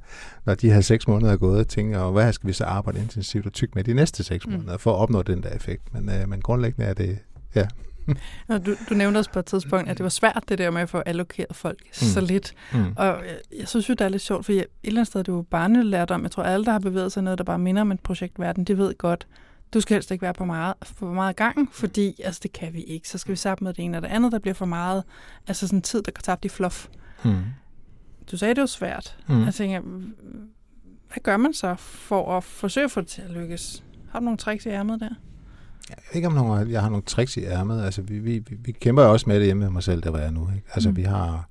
[0.45, 3.45] når de her seks måneder er gået, tænke, og hvad skal vi så arbejde intensivt
[3.45, 4.51] og tykt med de næste seks Mm.
[4.53, 5.93] måneder, for at opnå den der effekt.
[5.93, 7.19] Men, øh, men grundlæggende er det,
[7.55, 7.67] ja.
[8.65, 10.89] Du, du nævnte også på et tidspunkt, at det var svært det der med at
[10.89, 11.93] få allokeret folk mm.
[11.93, 12.53] så lidt.
[12.73, 12.93] Mm.
[12.95, 15.23] Og jeg, jeg synes jo, det er lidt sjovt, for jeg, et eller andet sted,
[15.23, 16.23] det er jo barnelærdom.
[16.23, 18.77] Jeg tror, alle, der har bevæget sig noget, der bare minder om en projektverden, de
[18.77, 19.27] ved godt,
[19.73, 22.81] du skal helst ikke være på meget, for meget gang, fordi altså, det kan vi
[22.81, 23.09] ikke.
[23.09, 25.03] Så skal vi sammen med det ene og det andet, der bliver for meget.
[25.47, 26.87] Altså sådan tid, der går tabt i fluff.
[27.25, 27.43] Mm.
[28.31, 29.17] Du sagde, det var svært.
[29.27, 29.45] Mm.
[29.45, 29.81] Jeg tænker,
[31.07, 33.83] hvad gør man så for at forsøge at få det til at lykkes?
[34.11, 35.09] Har du nogle tricks i ærmet der?
[35.89, 37.83] Jeg ved ikke, om nogle, jeg har nogle tricks i ærmet.
[37.83, 40.11] Altså, vi, vi, vi, vi kæmper jo også med det hjemme med mig selv, der
[40.11, 40.49] var jeg nu.
[40.55, 40.67] Ikke?
[40.73, 40.95] Altså, mm.
[40.95, 41.49] vi har,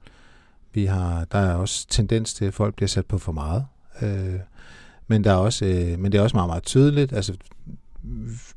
[0.72, 3.66] vi har, der er også tendens til, at folk bliver sat på for meget.
[4.02, 4.40] Øh,
[5.06, 7.12] men, der er også, øh, men det er også meget, meget tydeligt.
[7.12, 7.34] Altså,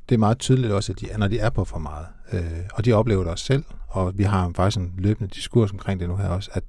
[0.09, 2.41] det er meget tydeligt også, at de, når de er på for meget, øh,
[2.73, 6.09] og de oplever det også selv, og vi har faktisk en løbende diskurs omkring det
[6.09, 6.63] nu her også, at,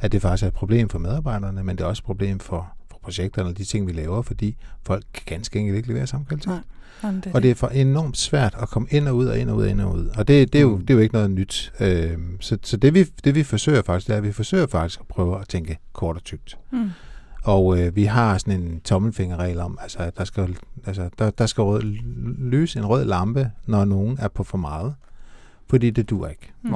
[0.00, 2.72] at det faktisk er et problem for medarbejderne, men det er også et problem for,
[2.90, 6.26] for projekterne og de ting, vi laver, fordi folk kan ganske enkelt ikke levere samme
[6.26, 6.46] kvalitet.
[6.48, 6.60] Nej.
[7.02, 9.50] Jamen, det, Og det er for enormt svært at komme ind og ud og ind
[9.50, 10.06] og ud og ind og ud.
[10.16, 10.80] Og det, det, er, jo, Mm.
[10.80, 11.72] det er jo ikke noget nyt.
[11.80, 15.00] Øh, så så det, vi, det vi forsøger faktisk, det er, at vi forsøger faktisk
[15.00, 16.58] at prøve at tænke kort og tykt.
[16.72, 16.90] Mm.
[17.46, 21.46] Og øh, vi har sådan en tommelfingerregel om, altså, at der skal, altså, der, der
[21.46, 21.82] skal rød,
[22.38, 24.94] lyse en rød lampe, når nogen er på for meget.
[25.68, 26.52] Fordi det dur ikke.
[26.62, 26.74] Mm.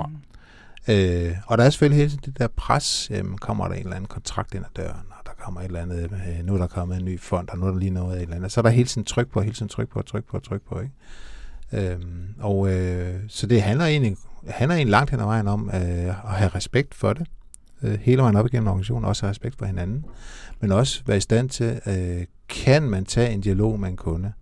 [0.88, 3.10] Øh, og der er selvfølgelig hele tiden det der pres.
[3.14, 5.80] Øhm, kommer der en eller anden kontrakt ind ad døren, og der kommer et eller
[5.80, 8.12] andet, øh, nu er der kommet en ny fond, og nu er der lige noget
[8.12, 8.52] af et eller andet.
[8.52, 10.80] Så er der hele tiden tryk på, hele tiden tryk på, tryk på, tryk på.
[10.80, 11.92] Ikke?
[11.92, 14.16] Øhm, og øh, så det handler egentlig,
[14.48, 17.26] handler egentlig langt hen ad vejen om øh, at have respekt for det.
[17.82, 20.04] Øh, hele vejen op igennem organisationen, også have respekt for hinanden.
[20.60, 24.32] Men også være i stand til, øh, kan man tage en dialog med en kunde,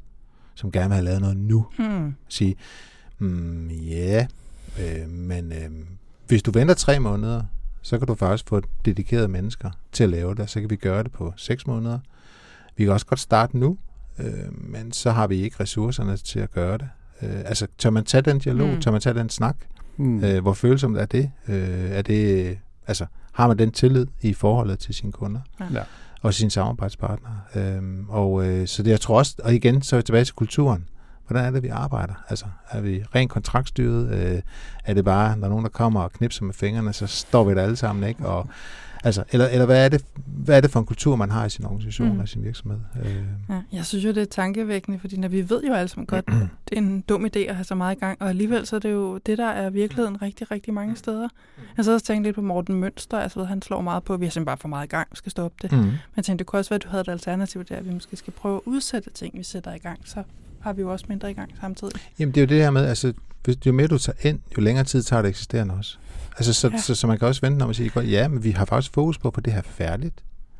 [0.55, 2.15] som gerne vil have lavet noget nu, Mm.
[2.29, 2.57] sige,
[3.19, 4.27] mm, ja,
[4.81, 5.71] øh, men øh,
[6.29, 7.43] hvis du venter tre måneder,
[7.83, 11.03] så kan du faktisk få dedikerede mennesker til at lave det, så kan vi gøre
[11.03, 11.99] det på seks måneder.
[12.77, 13.79] Vi kan også godt starte nu,
[14.19, 16.89] øh, men så har vi ikke ressourcerne til at gøre det.
[17.23, 18.75] Øh, altså, tør man tage den dialog, Mm.
[18.75, 18.81] mm.
[18.81, 19.57] tør man tage den snak?
[19.97, 20.25] Mm.
[20.25, 21.31] Øh, hvor følsomt er det?
[21.49, 25.41] Øh, er det, altså, har man den tillid i forholdet til sine kunder?
[25.73, 25.83] Ja
[26.23, 27.41] og sine samarbejdspartnere.
[27.55, 30.35] Øhm, og øh, så det, jeg tror også, og igen, så er vi tilbage til
[30.35, 30.85] kulturen.
[31.27, 32.15] Hvordan er det, vi arbejder?
[32.29, 34.11] Altså, er vi rent kontraktstyret?
[34.11, 34.43] Øh,
[34.85, 37.63] er det bare, når nogen der kommer og knipser med fingrene, så står vi der
[37.63, 38.27] alle sammen, ikke?
[38.27, 38.49] Og,
[39.05, 41.51] altså, eller, eller hvad, er det, hvad er det for en kultur, man har i
[41.51, 42.21] sin organisation Mm.
[42.21, 42.79] og sin virksomhed?
[43.05, 43.17] Øh,
[43.49, 46.27] Ja, jeg synes jo, det er tankevækkende, fordi når vi ved jo alle sammen godt,
[46.69, 48.81] det er en dum idé at have så meget i gang, og alligevel så er
[48.81, 51.29] det jo det, der er virkeligheden rigtig, rigtig mange steder.
[51.77, 54.27] Jeg så også tænkt lidt på Morten Mønster, altså han slår meget på, at vi
[54.27, 55.73] har simpelthen bare for meget i gang, vi skal stoppe det.
[55.73, 55.79] Mm.
[55.79, 57.95] Men jeg tænkte, det kunne også være, at du havde et alternativ der, at vi
[57.95, 60.23] måske skal prøve at udsætte ting, vi sætter i gang, så
[60.61, 61.93] har vi jo også mindre i gang samtidig.
[62.19, 63.13] Jamen, det er jo det her med, altså,
[63.45, 65.99] hvis, jo mere du tager ind, jo længere tid tager det eksisterende også.
[66.39, 66.75] Altså, så, Ja.
[66.75, 66.81] ja.
[66.81, 68.95] så, så, man kan også vente om at sige, godt, ja, men vi har faktisk
[68.95, 70.15] fokus på, få det her færdigt.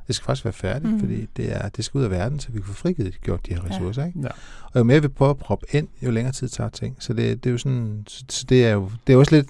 [0.07, 1.01] Det skal faktisk være færdigt, mm.
[1.01, 3.55] fordi det, er, det skal ud af verden, så vi kan få frigivet gjort de
[3.55, 3.69] her Ja.
[3.71, 4.05] ressourcer.
[4.05, 4.19] Ikke?
[4.23, 4.29] Ja.
[4.73, 6.97] Og jo mere vi prøver at proppe ind, jo længere tid tager ting.
[6.99, 9.47] Så det, det er jo sådan, så, så det er jo, det er også lidt,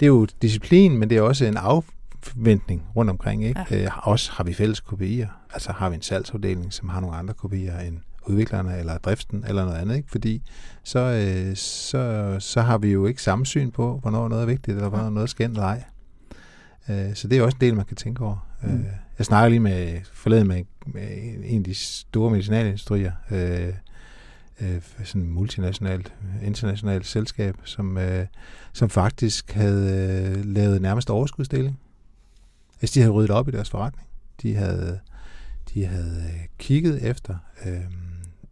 [0.00, 3.44] det er jo disciplin, men det er også en afventning rundt omkring.
[3.44, 3.60] Ikke?
[3.70, 3.76] Ja.
[3.76, 3.84] Ja.
[3.84, 5.26] Øh, også har vi fælles KPI'er.
[5.54, 9.64] Altså har vi en salgsafdeling, som har nogle andre KPI'er end udviklerne eller driften eller
[9.64, 9.96] noget andet.
[9.96, 10.10] Ikke?
[10.10, 10.42] Fordi
[10.82, 14.76] så, øh, så, så har vi jo ikke samme syn på, hvornår noget er vigtigt,
[14.76, 15.84] eller hvornår noget skal eller ej.
[16.88, 18.48] Øh, så det er også en del, man kan tænke over.
[18.62, 18.74] Mm.
[18.74, 18.84] Øh,
[19.18, 21.08] jeg snakker lige med forleden med, med
[21.44, 23.74] en af de store medicinalindustrier, øh,
[24.60, 28.26] øh, sådan et multinationalt, internationalt selskab, som, øh,
[28.72, 31.78] som faktisk havde øh, lavet nærmest overskudsdeling.
[32.82, 34.08] Altså, de havde ryddet op i deres forretning.
[34.42, 35.00] De havde,
[35.74, 36.24] de havde
[36.58, 37.80] kigget efter øh,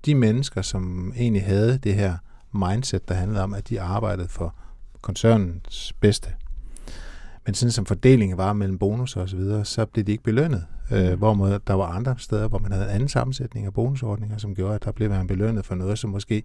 [0.07, 2.16] de mennesker, som egentlig havde det her
[2.53, 4.55] mindset, der handlede om, at de arbejdede for
[5.03, 6.28] koncernens bedste.
[7.46, 10.66] Men sådan som fordelingen var mellem bonus og så videre, så blev de ikke belønnet.
[10.92, 11.18] Øh, mm.
[11.18, 14.74] hvor der var andre steder, hvor man havde en anden sammensætning af bonusordninger, som gjorde,
[14.74, 16.42] at der blev man belønnet for noget, som måske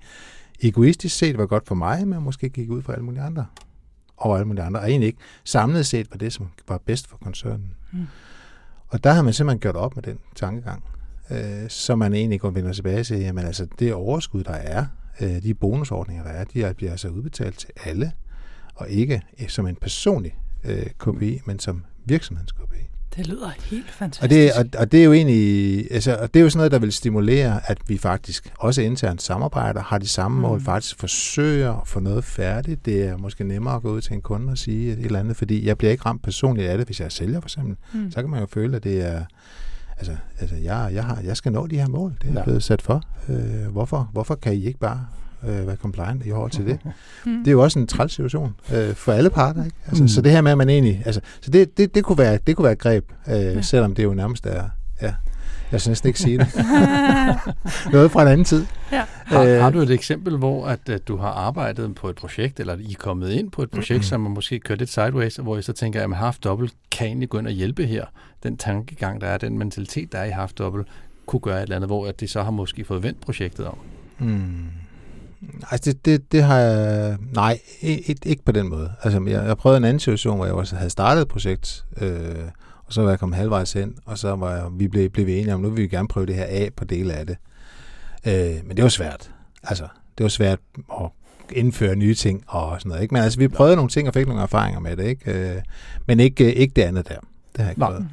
[0.62, 3.46] egoistisk set var godt for mig, men måske gik ud for alle mulige andre.
[4.18, 4.80] Og alle mulige andre.
[4.80, 7.72] Og egentlig ikke samlet set var det, som var bedst for koncernen.
[7.92, 8.08] Mm.
[8.88, 10.84] Og der har man simpelthen gjort op med den tankegang.
[11.32, 14.86] Øh, så man egentlig går vender tilbage til, jamen altså det overskud, der er,
[15.22, 18.12] øh, de bonusordninger, der er, de bliver altså udbetalt til alle,
[18.76, 22.78] og ikke som en personlig øh, KPI, men som virksomhedens KPI.
[23.16, 24.24] Det lyder helt fantastisk.
[24.24, 26.72] Og det, og, og det er jo egentlig, altså, og det er jo sådan noget,
[26.72, 30.42] der vil stimulere, at vi faktisk også internt samarbejder, har de samme mm.
[30.42, 32.86] mål, faktisk forsøger at få noget færdigt.
[32.86, 35.38] Det er måske nemmere at gå ud til en kunde og sige et eller andet,
[35.38, 37.76] fordi jeg bliver ikke ramt personligt af det, hvis jeg er sælger for eksempel.
[37.94, 38.12] Mm.
[38.12, 39.24] Så kan man jo føle, at det er,
[39.98, 42.44] altså, altså jeg, jeg, har, jeg skal nå de her mål, det er ja.
[42.44, 43.04] blevet sat for.
[43.30, 45.06] Øh, hvorfor, hvorfor kan I ikke bare
[45.44, 46.80] øh, være compliant i forhold til det.
[47.26, 47.38] Mm.
[47.40, 49.66] Det er jo også en træls situation øh, for alle parter.
[49.66, 49.78] Ikke?
[49.88, 50.08] Altså, mm.
[50.08, 51.02] Så det her med, at man egentlig...
[51.06, 53.62] Altså, så det, det, det, kunne være, det kunne være et greb, øh, ja.
[53.62, 54.64] selvom det jo nærmest er...
[55.02, 55.14] Ja,
[55.72, 56.48] jeg synes næsten ikke sige det.
[57.94, 58.66] Noget fra en anden tid.
[58.92, 59.04] Ja.
[59.26, 62.60] Har, øh, har du et eksempel, hvor at, at du har arbejdet på et projekt,
[62.60, 64.04] eller I er kommet ind på et projekt, mm-hmm.
[64.04, 66.74] som man måske kørt lidt sideways, hvor I så tænker, at man har haft dobbelt,
[66.92, 68.06] kan egentlig gå ind og hjælpe her?
[68.48, 70.88] Den tankegang, der er, den mentalitet, der er i haft dobbelt,
[71.26, 73.78] kunne gøre et eller andet, hvor at det så har måske fået vendt projektet om.
[74.20, 74.66] Mm.
[75.72, 77.18] Altså, det, det, det har jeg...
[77.34, 78.92] Nej, ikke, ikke på den måde.
[79.04, 82.36] Altså, jeg, jeg prøvede en anden situation, hvor jeg også havde startet et projekt, øh,
[82.86, 85.40] og så var jeg kommet halvvejs ind, og så var jeg, vi blev, blev vi
[85.40, 87.38] enige om, nu vil vi gerne prøve det her af på dele af det.
[88.28, 89.32] Øh, men det var svært.
[89.64, 89.88] Altså,
[90.18, 90.60] det var svært
[91.00, 91.10] at
[91.52, 93.02] indføre nye ting og sådan noget.
[93.02, 93.14] Ikke?
[93.14, 95.32] Men altså, vi prøvede nogle ting og fik nogle erfaringer med det, ikke?
[95.32, 95.62] Øh,
[96.06, 97.20] men ikke, ikke det andet der.
[97.20, 98.08] Det har jeg ikke prøvet.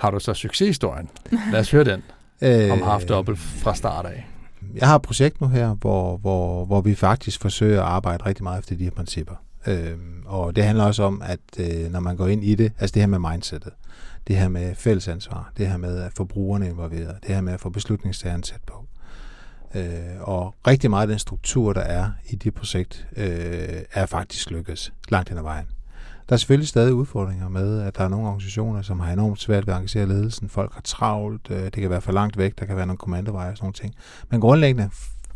[0.00, 1.08] Har du så succeshistorien?
[1.52, 2.02] Lad os høre den.
[2.42, 4.26] Øh, om half double fra start af
[4.74, 8.42] jeg har et projekt nu her, hvor, hvor, hvor vi faktisk forsøger at arbejde rigtig
[8.42, 9.34] meget efter de her principper.
[9.66, 12.94] Øhm, og det handler også om, at øh, når man går ind i det, altså
[12.94, 13.72] det her med mindsetet,
[14.28, 17.60] det her med fællesansvar, det her med at få brugerne involveret, det her med at
[17.60, 18.84] få beslutningstageren tæt på.
[19.74, 19.84] Øh,
[20.20, 24.92] og rigtig meget af den struktur, der er i det projekt, øh, er faktisk lykkes
[25.08, 25.66] langt hen ad vejen.
[26.30, 29.66] Der er selvfølgelig stadig udfordringer med, at der er nogle organisationer, som har enormt svært
[29.66, 30.48] ved at engagere ledelsen.
[30.48, 33.50] Folk har travlt, øh, det kan være for langt væk, der kan være nogle kommandoveje
[33.50, 33.94] og sådan nogle ting.
[34.30, 34.90] Men grundlæggende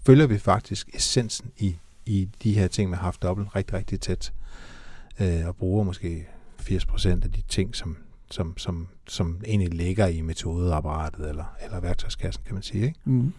[0.07, 1.76] følger vi faktisk essensen i,
[2.07, 4.32] i de her ting med haft dobbelt rigtig, rigtig tæt.
[5.20, 6.26] Øh, og bruger måske
[6.61, 7.97] 80% af de ting, som,
[8.30, 12.84] som, som, som egentlig ligger i metodeapparatet eller, eller værktøjskassen, kan man sige.
[12.84, 12.99] Ikke?
[13.05, 13.32] Mm.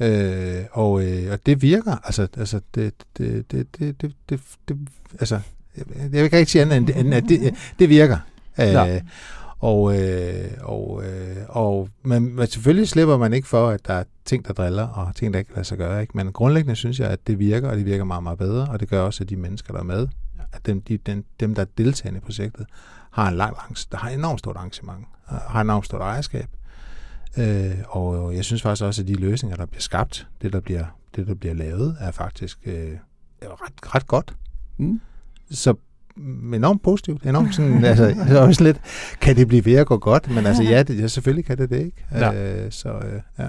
[0.00, 4.78] Øh, og, øh, og det virker, altså, altså det, det, det, det, det, det, det,
[5.20, 5.40] altså
[6.12, 8.18] jeg vil ikke sige andet, end, at det, det virker.
[8.58, 8.94] Ja.
[8.94, 9.00] Øh,
[9.58, 14.04] og, øh, og, øh, og men, men selvfølgelig slipper man ikke for, at der er
[14.24, 16.00] ting, der driller, og ting, der ikke kan lade sig gøre.
[16.00, 16.16] Ikke?
[16.16, 18.88] Men grundlæggende synes jeg, at det virker, og det virker meget, meget bedre, og det
[18.88, 20.08] gør også, at de mennesker, der er med,
[20.52, 22.66] at dem, de, dem, dem der er deltagende i projektet,
[23.10, 26.48] har en lang, lang der har enormt stort engagement, har enormt stort ejerskab.
[27.38, 30.84] Øh, og jeg synes faktisk også, at de løsninger, der bliver skabt, det, der bliver,
[31.16, 32.92] det, der bliver lavet, er faktisk øh,
[33.42, 34.34] ret, ret godt.
[34.76, 35.00] Mm
[35.50, 35.74] så
[36.54, 38.80] enormt positivt, enormt sådan, altså, også lidt,
[39.20, 40.34] kan det blive ved at gå godt?
[40.34, 42.04] Men altså, ja, det, ja selvfølgelig kan det det, ikke?
[42.12, 42.64] Ja.
[42.64, 43.48] Øh, så, øh, ja.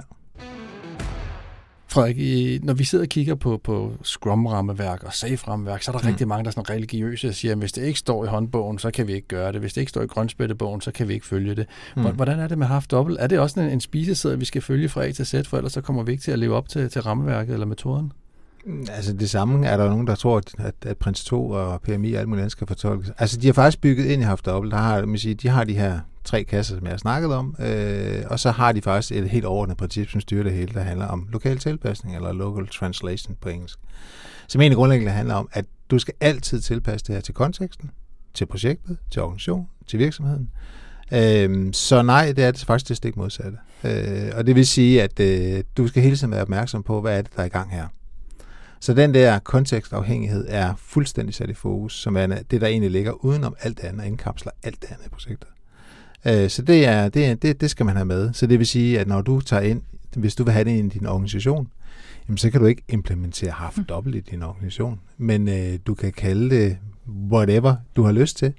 [1.92, 6.08] Frederik, når vi sidder og kigger på, på Scrum-rammeværk og Safe-rammeværk, så er der mm.
[6.08, 8.80] rigtig mange, der er sådan religiøse og siger, at hvis det ikke står i håndbogen,
[8.80, 9.62] så kan vi ikke gøre det.
[9.62, 11.66] Hvis det ikke står i grønspættebogen, så kan vi ikke følge det.
[11.96, 12.04] Mm.
[12.04, 13.18] Hvordan er det med haft dobbelt?
[13.22, 15.74] Er det også en, en spisesæd, vi skal følge fra A til Z, for ellers
[15.74, 18.12] så kommer vi ikke til at leve op til, til rammeværket eller metoden?
[18.92, 22.20] Altså det samme er der nogen, der tror, at, at Prins 2 og PMI og
[22.20, 23.12] alt muligt andet skal fortolkes.
[23.18, 24.72] Altså de har faktisk bygget ind i haft Double.
[24.72, 27.56] Der har, man sige, de har de her tre kasser, som jeg har snakket om,
[27.60, 30.82] øh, og så har de faktisk et helt overordnet princip, som styrer det hele, der
[30.82, 33.80] handler om lokal tilpasning, eller local translation på engelsk.
[34.48, 37.92] Som egentlig grundlæggende handler om, at du skal altid tilpasse det her til konteksten,
[38.34, 40.50] til projektet, til organisationen, til virksomheden.
[41.12, 43.58] Øh, så nej, det er det faktisk det stik modsatte.
[43.84, 47.18] Øh, og det vil sige, at øh, du skal hele tiden være opmærksom på, hvad
[47.18, 47.88] er det, der er i gang her.
[48.80, 53.12] Så den der kontekstafhængighed er fuldstændig sat i fokus, som er det, der egentlig ligger
[53.12, 55.48] udenom alt det andet, og indkapsler alt det andet i projektet.
[56.26, 58.34] Øh, så det, er, det, det, det skal man have med.
[58.34, 59.82] Så det vil sige, at når du tager ind,
[60.16, 61.68] hvis du vil have det ind i din organisation,
[62.28, 63.84] jamen så kan du ikke implementere haft mm.
[63.84, 66.78] dobbelt i din organisation, men øh, du kan kalde det
[67.32, 68.54] whatever du har lyst til.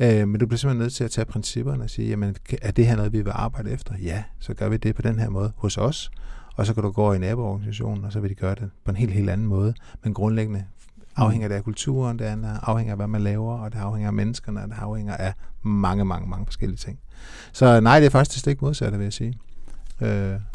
[0.00, 2.86] Øh, men du bliver simpelthen nødt til at tage principperne og sige, jamen, er det
[2.86, 3.94] her noget, vi vil arbejde efter?
[4.02, 6.10] Ja, så gør vi det på den her måde hos os.
[6.58, 8.96] Og så kan du gå i naboorganisationen, og så vil de gøre det på en
[8.96, 9.74] helt, helt anden måde.
[10.04, 10.64] Men grundlæggende
[11.16, 12.24] afhænger det af kulturen, det
[12.62, 15.32] afhænger af, hvad man laver, og det afhænger af menneskerne, og det afhænger af
[15.62, 16.98] mange, mange, mange forskellige ting.
[17.52, 19.38] Så nej, det er faktisk det stik modsatte, vil jeg sige.
[20.00, 20.08] Øh,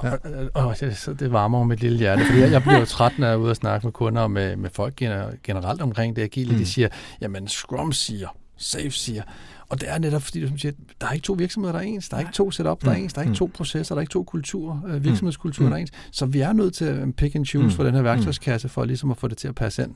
[0.04, 0.12] ja.
[0.54, 3.12] og, og, det, det varmer mig mit lille hjerte, fordi jeg, jeg bliver jo træt,
[3.20, 4.95] når jeg er ude og snakke med kunder og med, med folk
[5.43, 6.51] generelt omkring det agile.
[6.51, 6.58] Mm.
[6.58, 6.88] De siger,
[7.22, 8.28] jamen Scrum siger,
[8.58, 9.24] Safe siger,
[9.70, 12.09] og det er netop fordi, du siger, der er ikke to virksomheder, der er ens.
[12.09, 13.03] Der er ikke to setup, der er mm.
[13.03, 13.14] ens.
[13.14, 13.36] Der er ikke mm.
[13.36, 15.91] to processer, der er ikke to kulturer, øh, virksomhedskulturer, der er ens.
[16.11, 19.11] Så vi er nødt til at pick and choose for den her værktøjskasse, for ligesom
[19.11, 19.91] at få det til at passe ind.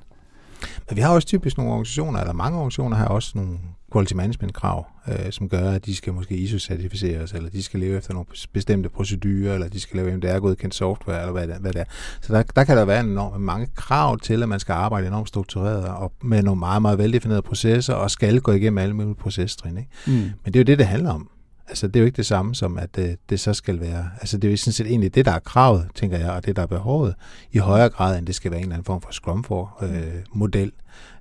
[0.89, 3.57] Men vi har også typisk nogle organisationer, eller mange organisationer har også nogle
[3.97, 7.97] quality management krav, øh, som gør, at de skal måske ISO-certificeres, eller de skal leve
[7.97, 11.81] efter nogle bestemte procedurer, eller de skal lave MDR-godkendt software, eller hvad det, hvad det
[11.81, 11.85] er.
[12.21, 15.27] Så der, der kan der være enormt mange krav til, at man skal arbejde enormt
[15.27, 19.77] struktureret og med nogle meget, meget veldefinerede processer, og skal gå igennem alle mulige processtrin.
[19.77, 19.89] Ikke?
[20.07, 20.13] Mm.
[20.13, 21.29] Men det er jo det, det handler om.
[21.67, 24.09] Altså, det er jo ikke det samme som, at det, det så skal være...
[24.19, 26.55] Altså, det er jo sådan set egentlig det, der er kravet, tænker jeg, og det,
[26.55, 27.15] der er behovet,
[27.51, 30.23] i højere grad, end det skal være en eller anden form for scrum for øh,
[30.33, 30.71] model.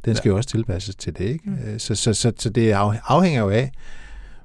[0.05, 0.33] Den skal ja.
[0.33, 1.51] jo også tilpasses til det, ikke?
[1.51, 1.55] Mm.
[1.55, 2.73] Øh, så, så, så, så det
[3.07, 3.73] afhænger jo af,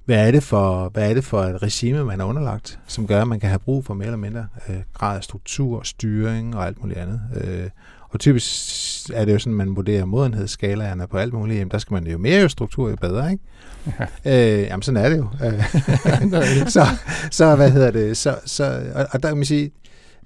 [0.05, 3.21] hvad er det for, hvad er det for et regime, man er underlagt, som gør,
[3.21, 6.67] at man kan have brug for mere eller mindre øh, grad af struktur, styring og
[6.67, 7.21] alt muligt andet.
[7.43, 7.69] Øh,
[8.11, 11.59] og typisk er det jo sådan, man vurderer modenhedsskalaerne på alt muligt.
[11.59, 13.43] Jamen, der skal man jo mere jo struktur, jo bedre, ikke?
[14.25, 14.59] Ja.
[14.59, 15.27] Øh, jamen, sådan er det jo.
[16.75, 16.85] så,
[17.31, 18.17] så, hvad hedder det?
[18.17, 19.71] Så, så, og, og der kan man sige,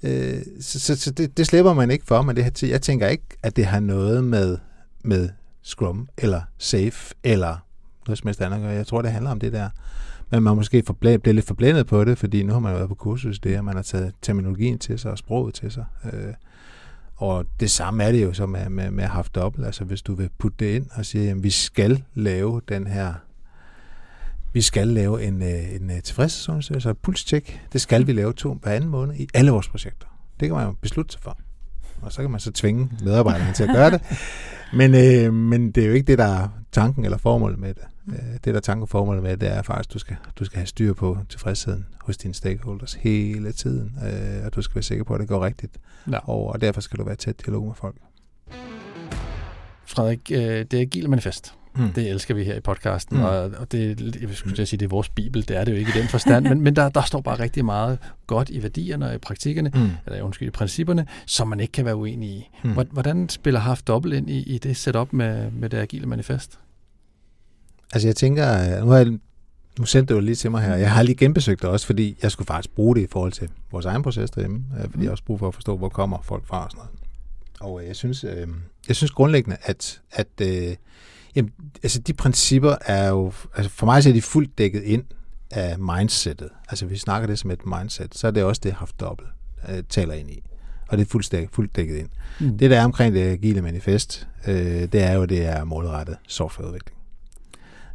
[0.03, 3.23] øh, så, så, så det, det slipper man ikke for, men det, jeg tænker ikke,
[3.43, 4.57] at det har noget med,
[5.03, 5.29] med
[5.63, 7.65] Scrum, eller Safe, eller
[8.07, 9.69] noget som helst andet Jeg tror, det handler om det der.
[10.29, 12.95] Men man måske forblæ- bliver lidt forblændet på det, fordi nu har man været på
[12.95, 15.85] kursus det, og man har taget terminologien til sig og sproget til sig.
[16.13, 16.33] Øh,
[17.15, 19.65] og det samme er det jo så med, med, med at have dobbelt.
[19.65, 23.13] Altså hvis du vil putte det ind og sige, at vi skal lave den her
[24.53, 27.61] vi skal lave en, øh, en, en tilfredshedsundersøgelse, et pulstjek.
[27.73, 30.07] Det skal vi lave to hver anden måned i alle vores projekter.
[30.39, 31.39] Det kan man jo beslutte sig for.
[32.01, 34.01] Og så kan man så tvinge medarbejderne til at gøre det.
[34.73, 37.83] Men, øh, men det er jo ikke det, der er tanken eller formålet med det.
[38.07, 40.45] Øh, det, der er tanken og formålet med det, er faktisk, at du skal, du
[40.45, 43.91] skal have styr på tilfredsheden hos dine stakeholders hele tiden.
[44.03, 45.77] Øh, og du skal være sikker på, at det går rigtigt.
[46.11, 46.17] Ja.
[46.17, 47.95] Og, og derfor skal du være tæt dialog med folk.
[49.85, 51.53] Frederik, øh, det er Agile Manifest.
[51.77, 51.93] Mm.
[51.93, 53.23] Det elsker vi her i podcasten, mm.
[53.23, 55.91] og, og det, jeg skulle sige, det er vores bibel, det er det jo ikke
[55.95, 59.15] i den forstand, men, men der, der står bare rigtig meget godt i værdierne og
[59.15, 59.89] i praktikkerne, mm.
[60.05, 62.49] eller undskyld, i principperne, som man ikke kan være uenig i.
[62.63, 62.71] Mm.
[62.91, 66.59] Hvordan spiller haft dobbelt ind i, i det setup med, med det agile manifest?
[67.93, 69.19] Altså jeg tænker, nu har jeg
[69.79, 70.75] nu sendte du lige til mig her.
[70.75, 73.49] Jeg har lige genbesøgt det også, fordi jeg skulle faktisk bruge det i forhold til
[73.71, 76.45] vores egen proces derhjemme, øh, fordi jeg også brug for at forstå, hvor kommer folk
[76.45, 76.99] fra og sådan noget.
[77.59, 78.47] Og øh, jeg synes, øh,
[78.87, 80.75] jeg synes grundlæggende, at, at øh,
[81.35, 81.51] jamen,
[81.83, 85.03] altså de principper er jo, altså for mig så er de fuldt dækket ind
[85.51, 86.49] af mindsetet.
[86.69, 89.29] Altså vi snakker det som et mindset, så er det også det, haft dobbelt
[89.69, 90.43] øh, taler ind i.
[90.87, 92.09] Og det er fuldt, dækket, fuldt dækket ind.
[92.39, 92.57] Mm.
[92.57, 96.94] Det, der er omkring det agile manifest, øh, det er jo, det er målrettet softwareudvikling.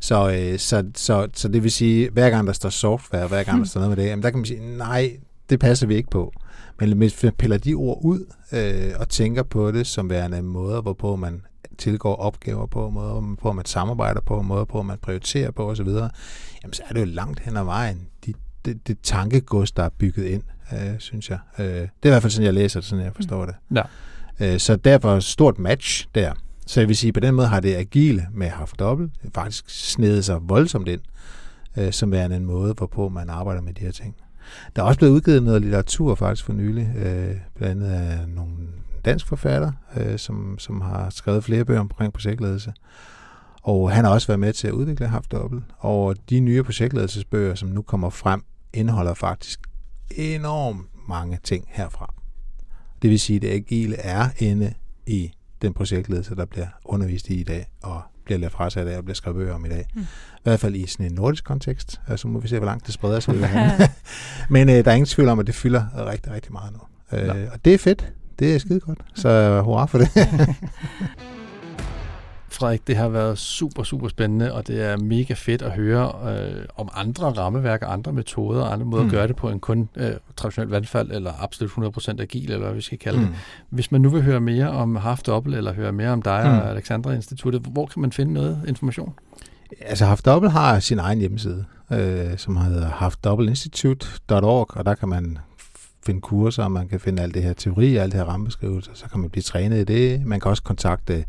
[0.01, 3.59] Så, øh, så, så, så det vil sige, hver gang der står software, hver gang
[3.59, 5.17] der står noget med det, jamen der kan man sige, nej,
[5.51, 6.33] det passer vi ikke på.
[6.81, 10.81] Men hvis vi piller de ord ud øh, og tænker på det som værende måder,
[10.81, 11.43] hvorpå man
[11.79, 16.73] tilgår opgaver på, måder på, man samarbejder på, måder på, man prioriterer på osv., jamen
[16.73, 18.35] så er det jo langt hen ad vejen, de,
[18.65, 20.43] det, det tankegods, der er bygget ind,
[20.73, 21.39] øh, synes jeg.
[21.59, 23.55] Øh, det er i hvert fald sådan, jeg læser det, sådan jeg forstår det.
[23.75, 23.83] Ja.
[24.41, 26.33] Øh, så derfor stort match der.
[26.71, 30.25] Så jeg vil sige, på den måde har det agile med haft dobbelt faktisk snedet
[30.25, 31.01] sig voldsomt ind,
[31.79, 34.17] øh, som værende en måde, hvorpå man arbejder med de her ting.
[34.77, 38.53] Der er også blevet udgivet noget litteratur faktisk for nylig, øh, blandt andet af nogle
[39.05, 42.73] dansk forfatter, øh, som, som har skrevet flere bøger omkring projektledelse.
[43.63, 45.65] Og han har også været med til at udvikle haft dobbelt.
[45.79, 48.43] Og de nye projektledelsesbøger, som nu kommer frem,
[48.75, 49.61] indeholder faktisk
[50.11, 52.15] enormt mange ting herfra.
[53.03, 54.75] Det vil sige, at det agile er inde
[55.07, 58.87] i den projektledelse, der bliver undervist i i dag, og bliver lært fra sig i
[58.87, 59.87] dag, og bliver skrevet bøger om i dag.
[59.95, 60.01] Mm.
[60.01, 60.05] I
[60.43, 62.01] hvert fald i sådan en nordisk kontekst.
[62.09, 63.35] Altså må vi se, hvor langt det spreder sig.
[64.51, 67.19] Men øh, der er ingen tvivl om, at det fylder rigtig, rigtig meget nu.
[67.19, 68.13] Øh, og det er fedt.
[68.39, 68.99] Det er skide godt.
[69.15, 70.09] Så hurra for det.
[72.53, 76.65] Frederik, det har været super, super spændende, og det er mega fedt at høre øh,
[76.77, 79.09] om andre rammeværker, andre metoder og andre måder mm.
[79.09, 82.75] at gøre det på en kun øh, traditionel vandfald, eller absolut 100% agil, eller hvad
[82.75, 83.27] vi skal kalde mm.
[83.27, 83.35] det.
[83.71, 86.59] Hvis man nu vil høre mere om Haft Dobbelt, eller høre mere om dig mm.
[86.59, 89.15] og Alexandra Instituttet, hvor kan man finde noget information?
[89.81, 95.39] Altså Haft Dobbelt har sin egen hjemmeside, øh, som hedder haftdoubletinstitute.org, og der kan man
[96.07, 99.09] finde kurser, og man kan finde alt det her teori, alt det her rammebeskrivelser, så
[99.09, 100.27] kan man blive trænet i det.
[100.27, 101.25] Man kan også kontakte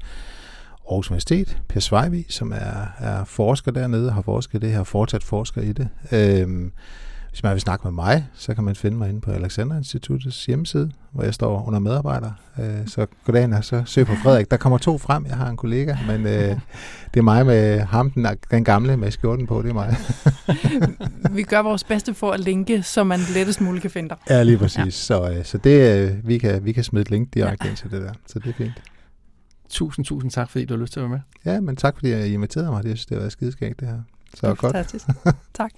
[0.90, 5.62] Aarhus Universitet, Per Svejvi, som er, er forsker dernede, har forsket det her, fortsat forsker
[5.62, 5.90] i det.
[6.12, 6.72] Øhm,
[7.32, 10.46] hvis man vil snakke med mig, så kan man finde mig inde på Alexander Instituttets
[10.46, 12.32] hjemmeside, hvor jeg står under medarbejder.
[12.60, 14.52] Øh, så goddagen og så søg på Frederik.
[14.52, 15.26] Der kommer to frem.
[15.26, 16.58] Jeg har en kollega, men øh,
[17.14, 19.62] det er mig med ham, den, den gamle med skjorten på.
[19.62, 19.96] Det er mig.
[21.38, 24.18] vi gør vores bedste for at linke, så man lettest muligt kan finde dig.
[24.30, 24.78] Ja, lige præcis.
[24.78, 24.90] Ja.
[24.90, 27.70] Så, øh, så det, øh, vi, kan, vi kan smide et link direkte ja.
[27.70, 28.14] ind til det der.
[28.28, 28.82] Så det er fint.
[29.72, 31.54] Tusind, tusind tak, fordi du har lyst til at være med.
[31.54, 32.84] Ja, men tak, fordi jeg inviterede mig.
[32.84, 34.02] Det, jeg synes, det har været skideskægt, det her.
[34.34, 34.72] Så det er godt.
[34.72, 35.06] Fantastisk.
[35.54, 35.72] tak.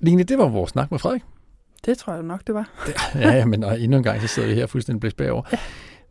[0.00, 1.22] Line, det var vores snak med Frederik.
[1.84, 2.70] Det tror jeg nok, det var.
[2.86, 5.42] Det, ja, ja, men og endnu en gang, så sidder vi her fuldstændig blæst bagover.
[5.52, 5.58] Ja.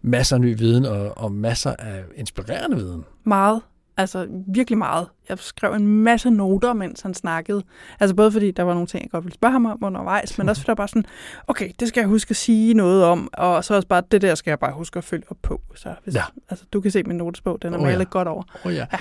[0.02, 3.04] Masser af ny viden og, og masser af inspirerende viden.
[3.24, 3.62] Meget.
[3.98, 5.08] Altså virkelig meget.
[5.30, 7.64] Jeg skrev en masse noter, mens han snakkede.
[8.00, 10.50] Altså både fordi der var nogle ting, jeg godt ville spørge ham om undervejs, men
[10.50, 11.06] også fordi der bare sådan,
[11.48, 14.36] okay, det skal jeg huske at sige noget om, og så også bare, det der
[14.36, 15.62] skal jeg bare huske at følge op på.
[15.76, 16.24] Så hvis, ja.
[16.50, 18.04] altså, du kan se min notesbog, den er oh, malet ja.
[18.04, 18.44] godt over.
[18.66, 18.86] Oh, ja.
[18.92, 18.98] ja.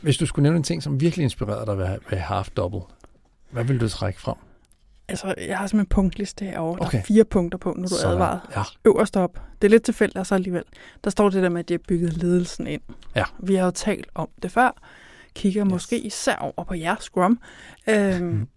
[0.00, 2.80] Hvis du skulle nævne en ting, som virkelig inspirerede dig ved, ved Half Double,
[3.50, 4.36] hvad vil du trække frem?
[5.08, 6.86] Altså, jeg har simpelthen en punktliste herovre.
[6.86, 6.92] Okay.
[6.92, 8.40] Der er fire punkter på, når du er advaret.
[8.56, 8.62] Ja.
[8.84, 9.40] Øverst op.
[9.62, 10.64] Det er lidt tilfældigt, og så alligevel.
[11.04, 12.82] Der står det der med, at de har bygget ledelsen ind.
[13.16, 13.24] Ja.
[13.38, 14.82] Vi har jo talt om det før.
[15.34, 15.70] Kigger yes.
[15.70, 17.40] måske især over på jer, Scrum.
[17.86, 18.48] Øhm, mm.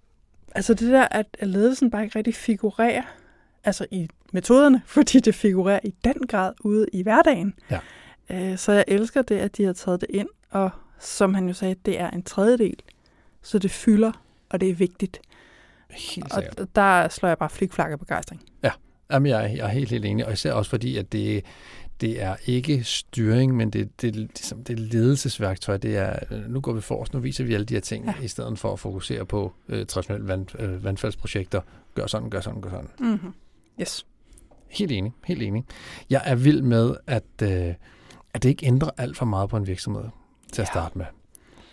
[0.56, 3.04] Altså det der, at ledelsen bare ikke rigtig figurerer
[3.64, 7.54] altså i metoderne, fordi det figurerer i den grad ude i hverdagen.
[7.72, 7.80] Ja.
[8.30, 10.70] Øh, så jeg elsker det, at de har taget det ind, og
[11.00, 12.80] som han jo sagde, det er en tredjedel.
[13.42, 14.12] Så det fylder,
[14.50, 15.22] og det er vigtigt.
[15.92, 16.60] Helt sikkert.
[16.60, 18.42] Og der slår jeg bare flikflak af begejstring.
[18.64, 18.72] Ja,
[19.12, 21.46] Jamen, jeg, er, jeg er helt, helt enig, og især også fordi, at det,
[22.02, 25.78] det er ikke styring, men det, det, ligesom, det er ledelsesværktøj.
[25.78, 28.14] Det er, nu går vi forrest, nu viser vi alle de her ting, ja.
[28.24, 31.62] i stedet for at fokusere på øh, traditionelle vand, øh, vandfaldsprojekter.
[31.96, 32.90] Gør sådan, gør sådan, gør sådan.
[33.00, 33.34] Mm-hmm.
[33.82, 34.06] Yes.
[34.70, 35.66] Helt enig, helt enig.
[36.10, 37.74] Jeg er vild med, at, øh,
[38.34, 40.06] at det ikke ændrer alt for meget på en virksomhed
[40.54, 41.06] til at starte med.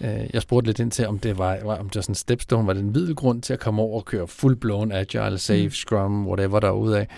[0.01, 2.73] Øh, jeg spurgte lidt ind til, om det var, om det var sådan stepstone, var
[2.73, 5.71] det en middel grund til at komme over og køre full-blown agile, safe, mm.
[5.71, 7.09] scrum, whatever der er ude af.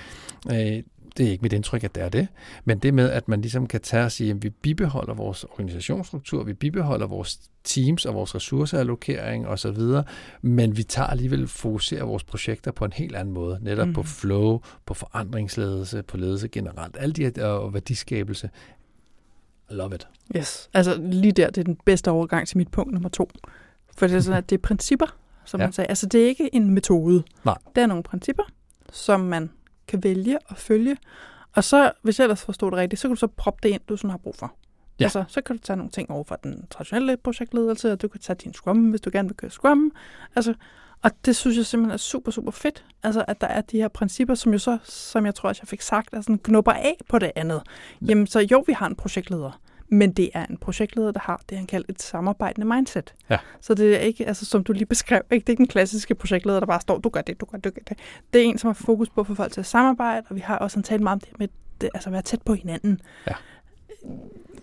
[0.51, 0.83] Øh,
[1.17, 2.29] det er ikke mit indtryk, at det er det.
[2.65, 6.43] Men det med, at man ligesom kan tage og sige, at vi bibeholder vores organisationsstruktur,
[6.43, 9.79] vi bibeholder vores teams og vores ressourceallokering osv.,
[10.43, 13.95] men vi tager alligevel fokuserer vores projekter på en helt anden måde, netop mm.
[13.95, 18.51] på flow, på forandringsledelse, på ledelse generelt, alle de her og værdiskabelse.
[19.71, 20.09] I love it.
[20.37, 20.71] Yes.
[20.75, 23.31] Altså lige der, det er den bedste overgang til mit punkt nummer to.
[23.97, 25.67] For det er sådan, at det er principper, som ja.
[25.67, 25.89] man sagde.
[25.89, 27.23] Altså det er ikke en metode.
[27.45, 27.59] Nej.
[27.75, 28.43] Det er nogle principper,
[28.93, 29.51] som man
[29.89, 30.97] kan vælge at følge.
[31.53, 33.81] Og så, hvis jeg ellers forstår det rigtigt, så kan du så proppe det ind,
[33.89, 34.55] du sådan har brug for.
[35.01, 35.05] Ja.
[35.05, 38.21] Altså, så kan du tage nogle ting over fra den traditionelle projektledelse, og du kan
[38.21, 39.93] tage din Scrum, hvis du gerne vil køre Scrum.
[40.37, 40.55] Altså,
[41.07, 42.85] og det synes jeg simpelthen er super, super fedt.
[43.03, 45.69] Altså, at der er de her principper, som jo så, som jeg tror, at jeg
[45.69, 47.63] fik sagt, er sådan knupper af på det andet.
[48.03, 48.07] Ja.
[48.07, 49.61] Jamen, så jo, vi har en projektleder.
[49.89, 53.15] Men det er en projektleder, der har det, han kalder et samarbejdende mindset.
[53.31, 53.39] Ja.
[53.61, 55.45] Så det er ikke, altså som du lige beskrev, ikke?
[55.45, 57.65] det er ikke den klassiske projektleder, der bare står, du gør det, du gør det,
[57.65, 57.99] du gør det.
[58.33, 60.41] Det er en, som har fokus på at få folk til at samarbejde, og vi
[60.41, 61.49] har også talt meget om det med
[61.81, 63.01] det, altså at være tæt på hinanden.
[63.27, 63.35] Ja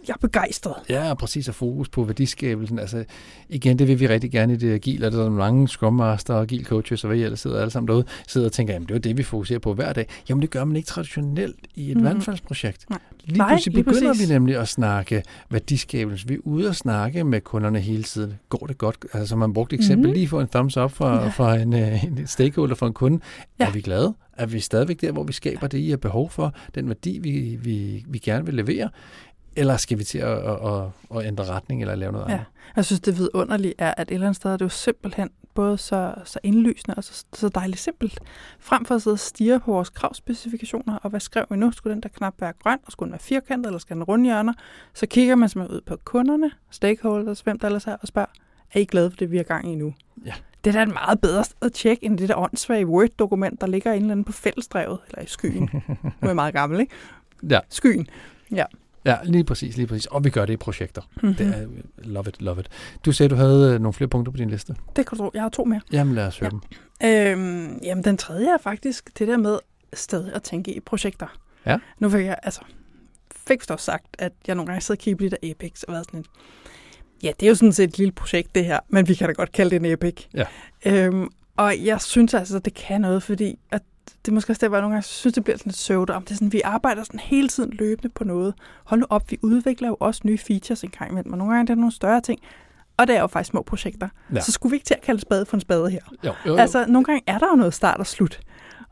[0.07, 0.75] jeg er begejstret.
[0.89, 2.79] Ja, præcis, og fokus på værdiskabelsen.
[2.79, 3.05] Altså,
[3.49, 6.33] igen, det vil vi rigtig gerne i det agile, og der er mange Scrum Master
[6.33, 8.87] og agile coaches, og hvad I ellers sidder alle sammen derude, sidder og tænker, jamen
[8.87, 10.07] det er det, vi fokuserer på hver dag.
[10.29, 12.03] Jamen det gør man ikke traditionelt i et mm.
[12.03, 12.89] vandfaldsprojekt.
[12.89, 12.99] Nej.
[13.25, 14.29] Lige Nej, pludselig lige begynder præcis.
[14.29, 16.27] vi nemlig at snakke værdiskabelse.
[16.27, 18.33] Vi er ude og snakke med kunderne hele tiden.
[18.49, 18.97] Går det godt?
[19.13, 20.13] Altså, som man brugte eksempel mm.
[20.13, 21.27] lige for en thumbs up fra, ja.
[21.27, 23.19] fra en, øh, en stakeholder for en kunde.
[23.59, 23.67] Ja.
[23.67, 24.13] Er vi glade?
[24.37, 26.53] Er vi stadigvæk der, hvor vi skaber det, I har behov for?
[26.75, 28.89] Den værdi, vi, vi, vi gerne vil levere?
[29.55, 30.83] Eller skal vi til at, at,
[31.15, 32.33] at ændre retning eller lave noget ja.
[32.33, 32.45] andet?
[32.75, 35.77] Jeg synes, det vidunderlige er, at et eller andet sted er det jo simpelthen både
[35.77, 38.19] så, så indlysende og så, så dejligt simpelt.
[38.59, 41.71] Frem for at sidde og stige på vores kravspecifikationer, og hvad skrev vi nu?
[41.71, 44.25] Skulle den der knap være grøn, og skulle den være firkantet, eller skal den runde
[44.25, 44.53] hjørner?
[44.93, 48.29] Så kigger man simpelthen ud på kunderne, stakeholders, hvem der ellers er, og spørger,
[48.73, 49.93] er I glade for det, vi har gang i nu?
[50.25, 50.33] Ja.
[50.63, 53.67] Det er da en meget bedre sted at tjekke, end det der åndssvage Word-dokument, der
[53.67, 55.69] ligger en eller anden på fællesdrevet, eller i skyen.
[55.73, 56.93] nu er jeg meget gammel, ikke?
[57.49, 57.59] Ja.
[57.69, 58.07] Skyen.
[58.51, 58.65] Ja.
[59.05, 60.05] Ja, lige præcis, lige præcis.
[60.05, 61.01] Og vi gør det i projekter.
[61.15, 61.35] Mm-hmm.
[61.35, 62.69] Det er, love it, love it.
[63.05, 64.75] Du sagde, du havde øh, nogle flere punkter på din liste.
[64.95, 65.31] Det kan du tro.
[65.33, 65.81] Jeg har to mere.
[65.91, 66.51] Jamen lad os høre
[67.01, 67.33] ja.
[67.35, 67.39] dem.
[67.39, 69.57] Øhm, jamen den tredje er faktisk det der med
[69.93, 71.27] stadig at tænke i projekter.
[71.65, 71.77] Ja.
[71.99, 72.61] Nu fik jeg, altså,
[73.47, 75.93] fik også sagt, at jeg nogle gange sidder og kigger på lidt af Apex og
[75.93, 76.25] været sådan et,
[77.23, 79.33] ja, det er jo sådan set et lille projekt det her, men vi kan da
[79.33, 80.25] godt kalde det en Epic.
[80.33, 80.45] Ja.
[80.85, 84.67] Øhm, og jeg synes altså, det kan noget, fordi at det er måske også der,
[84.67, 86.23] hvor jeg nogle gange synes, det bliver sådan lidt søvd om.
[86.23, 88.53] Det er sådan, vi arbejder sådan hele tiden løbende på noget.
[88.83, 91.61] Hold nu op, vi udvikler jo også nye features en gang imellem, og nogle gange
[91.61, 92.39] er det nogle større ting.
[92.97, 94.09] Og det er jo faktisk små projekter.
[94.33, 94.41] Ja.
[94.41, 95.99] Så skulle vi ikke til at kalde spade for en spade her?
[96.23, 96.55] Jo, jo, jo.
[96.55, 98.39] Altså, nogle gange er der jo noget start og slut.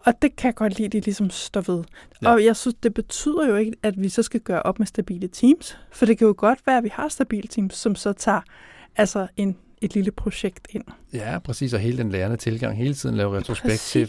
[0.06, 1.84] Og det kan jeg godt lide, at de ligesom står ved.
[2.22, 2.30] Ja.
[2.30, 5.28] Og jeg synes, det betyder jo ikke, at vi så skal gøre op med stabile
[5.28, 5.78] teams.
[5.92, 8.42] For det kan jo godt være, at vi har stabile teams, som så tager
[8.96, 10.84] altså en, et lille projekt ind.
[11.14, 14.08] Ja, præcis, og hele den lærende tilgang, hele tiden lave retrospektiv,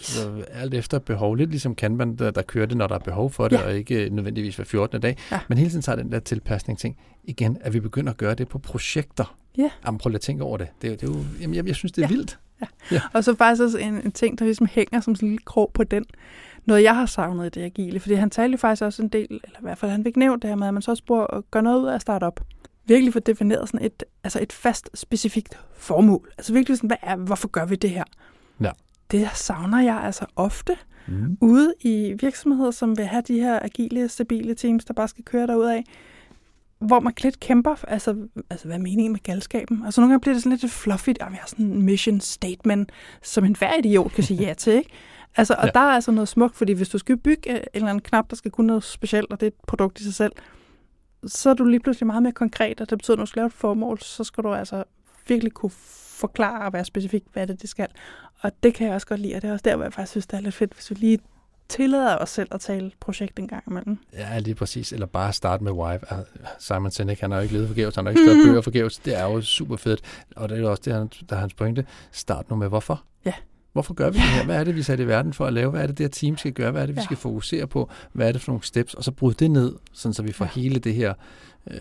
[0.53, 3.49] alt efter behov, lidt ligesom Kanban, der, der kører det, når der er behov for
[3.49, 3.64] det, Ja.
[3.64, 5.01] og ikke nødvendigvis hver 14.
[5.01, 5.41] dag, Ja.
[5.49, 6.97] men hele tiden tager den der tilpasning ting.
[7.25, 9.37] Igen, at vi begynder at gøre det på projekter.
[9.59, 9.70] Ja.
[9.87, 10.68] Jamen, prøv lige at tænke over det.
[10.83, 12.14] Det det er jo, jamen, jeg, jeg synes, det er Ja.
[12.14, 12.39] vildt.
[13.12, 15.70] Og så faktisk også en, en ting, der ligesom hænger som sådan en lille krog
[15.75, 16.05] på den.
[16.66, 18.01] Noget, jeg har savnet i det agile.
[18.01, 20.43] Fordi han talte jo faktisk også en del, eller i hvert fald han fik nævnt
[20.43, 22.25] det her med, at man så også bruger at gøre noget ud af at starte
[22.25, 22.41] op.
[22.93, 26.28] Virkelig få defineret sådan et, altså et fast, specifikt formål.
[26.38, 28.05] Altså virkelig sådan, hvad er, hvorfor gør vi det her?
[28.61, 28.70] Ja.
[29.11, 30.76] Det savner jeg altså ofte
[31.09, 31.36] Mm.
[31.40, 35.47] ude i virksomheder, som vil have de her agile, stabile teams, der bare skal køre
[35.47, 35.84] derud af,
[36.78, 38.16] hvor man lidt kæmper, altså,
[38.51, 39.82] altså hvad er meningen med galskaben?
[39.84, 42.93] Altså nogle gange bliver det sådan lidt fluffy, og vi har sådan en mission statement,
[43.22, 44.90] som en hver idiot kan sige ja til, ikke?
[45.36, 45.66] Altså, og Ja.
[45.66, 45.70] ja.
[45.80, 48.30] der er altså noget smukt, fordi hvis du skal bygge øh, en eller anden knap,
[48.30, 50.32] der skal kunne noget specielt, og det er et produkt i sig selv,
[51.27, 53.41] så er du lige pludselig meget mere konkret, og det betyder, at når du skal
[53.41, 54.85] lave et formål, så skal du altså
[55.29, 55.73] virkelig kunne
[56.20, 57.89] forklare og være specifik, hvad det, det skal.
[58.41, 60.11] Og det kan jeg også godt lide, og det er også der, hvor jeg faktisk
[60.11, 61.18] synes, det er lidt fedt, hvis vi lige
[61.68, 63.99] tillader os selv at tale projekt en gang imellem.
[64.12, 64.93] Ja, lige præcis.
[64.93, 66.07] Eller bare starte med Wife.
[66.59, 68.45] Simon Sinek, han har jo ikke levet forgæves, han har ikke skrevet Mm.
[68.51, 68.99] bøger forgæves.
[68.99, 70.01] Det er jo super fedt.
[70.37, 71.87] Og det er jo også det, der er hans pointe.
[72.12, 73.05] Start nu med hvorfor.
[73.25, 73.33] Ja.
[73.73, 74.45] Hvorfor gør vi det her?
[74.45, 75.70] Hvad er det, vi er sat i verden for at lave?
[75.70, 76.70] Hvad er det, det her team skal gøre?
[76.70, 77.05] Hvad er det, vi Ja.
[77.05, 77.91] skal fokusere på?
[78.12, 78.95] Hvad er det for nogle steps?
[78.95, 80.51] Og så bryde det ned, sådan så vi får Ja.
[80.61, 81.14] hele det her,
[81.70, 81.81] øh,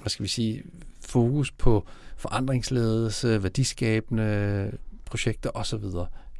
[0.00, 0.62] hvad skal vi sige,
[1.08, 4.70] fokus på forandringsledelse, værdiskabende
[5.04, 5.84] projekter osv.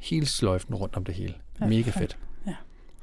[0.00, 1.34] Hele sløjfen rundt om det hele.
[1.60, 2.16] Ja, Mega fedt.
[2.46, 2.54] Ja.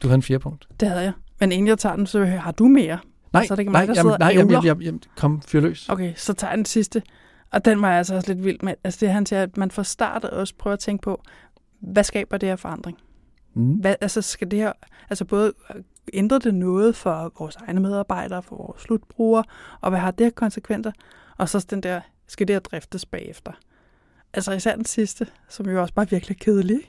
[0.02, 0.68] Du havde en fire punkt.
[0.80, 1.14] Det havde jeg.
[1.40, 3.00] Men inden jeg tager den, så har du mere.
[3.34, 5.60] Nej, Så er det ikke nej, mig, der jamen, nej, jamen, jamen, jamen, kom, fyr
[5.62, 5.90] løs.
[5.90, 7.02] Okay, så tager jeg den sidste.
[7.52, 8.74] Og den var jeg altså også lidt vild med.
[8.84, 11.24] Altså det han siger, at man fra startet også prøver at tænke på,
[11.80, 12.98] hvad skaber det her forandring?
[13.54, 13.74] Mm.
[13.74, 14.74] Hvad, altså skal det her,
[15.10, 15.82] altså både øh,
[16.14, 19.44] ændre det noget for vores egne medarbejdere, for vores slutbrugere,
[19.82, 20.92] og hvad har det her konsekvenser?
[21.38, 23.52] Og så den der, skal det her driftes bagefter?
[24.34, 26.80] Altså især den sidste, som jo også bare virkelig kedelig.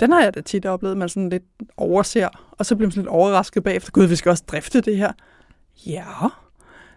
[0.00, 1.44] Den har jeg da tit oplevet, man sådan lidt
[1.76, 3.90] overser, og så bliver man sådan lidt overrasket bagefter.
[3.90, 5.12] Gud, vi skal også drifte det her.
[5.86, 6.28] Ja.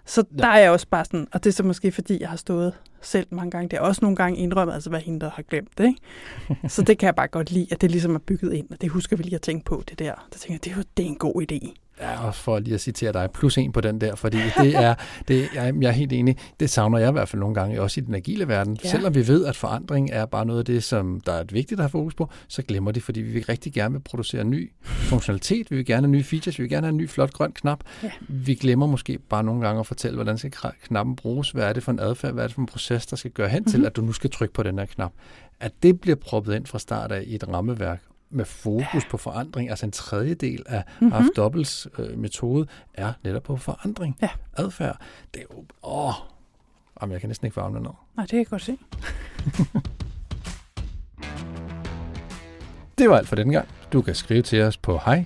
[0.10, 0.42] Så Ja.
[0.42, 2.74] der er jeg også bare sådan, og det er så måske fordi, jeg har stået
[3.02, 3.70] selv mange gange.
[3.70, 5.86] Det er også nogle gange indrømmet, altså hvad hende, der har glemt det.
[5.88, 6.70] Ikke?
[6.74, 8.90] Så det kan jeg bare godt lide, at det ligesom er bygget ind, og det
[8.90, 10.28] husker vi lige at tænke på, det der.
[10.34, 11.74] Der tænker jeg, det er det er en god idé.
[12.02, 14.96] Ja, og for lige at citere dig, plus en på den der, fordi det er,
[15.28, 18.02] det, jeg, jeg er helt enig, det savner jeg i hvert fald nogle gange, også
[18.02, 18.78] i den agile verden.
[18.84, 18.90] Ja.
[18.90, 21.84] Selvom vi ved, at forandring er bare noget af det, som der er vigtigt at
[21.84, 25.72] have fokus på, så glemmer de, fordi vi vil rigtig gerne vil producere ny funktionalitet,
[25.72, 27.80] vi vil gerne have nye features, vi vil gerne have en ny flot grøn knap.
[28.04, 28.12] Ja.
[28.28, 30.52] Vi glemmer måske bare nogle gange at fortælle, hvordan skal
[30.84, 33.16] knappen bruges, hvad er det for en adfærd, hvad er det for en proces, der
[33.16, 33.86] skal gøre hen til, Mhm.
[33.86, 35.12] at du nu skal trykke på den her knap.
[35.60, 39.70] At det bliver proppet ind fra start af i et rammeværk, med fokus på forandring,
[39.70, 41.12] altså en tredjedel af Mm-hmm.
[41.12, 44.18] haft dobbelts øh, metode er netop på forandring.
[44.22, 44.30] Ja.
[44.58, 44.98] Adfærd.
[45.34, 45.66] Det er jo...
[45.84, 46.14] Åh,
[47.02, 47.92] jamen, jeg kan næsten ikke armene ned.
[48.16, 48.78] Nej, det kan jeg godt se.
[53.00, 53.68] Det var alt for denne gang.
[53.94, 55.26] Du kan skrive til os på hej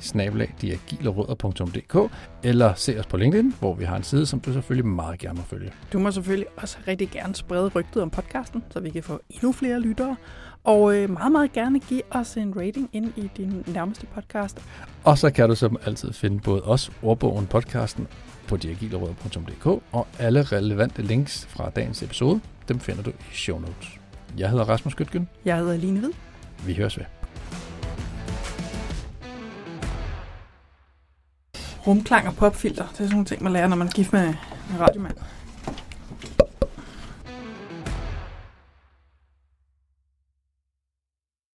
[2.43, 5.37] eller se os på LinkedIn, hvor vi har en side, som du selvfølgelig meget gerne
[5.37, 5.71] må følge.
[5.93, 9.51] Du må selvfølgelig også rigtig gerne sprede rygtet om podcasten, så vi kan få endnu
[9.51, 10.15] flere lyttere.
[10.63, 14.61] Og øh, meget, meget gerne give os en rating ind i din nærmeste podcast.
[15.03, 18.07] Og så kan du som altid finde både os, ordbogen, podcasten
[18.47, 23.99] på diagilerødder.dk og alle relevante links fra dagens episode, dem finder du i show notes.
[24.37, 25.29] Jeg hedder Rasmus Gytgen.
[25.45, 26.11] Jeg hedder Line Hvid.
[26.65, 27.05] Vi høres ved.
[31.87, 34.27] Rumklang og popfilter, det er sådan nogle ting, man lærer, når man er gift med
[34.27, 34.35] en
[34.79, 35.15] radiomand.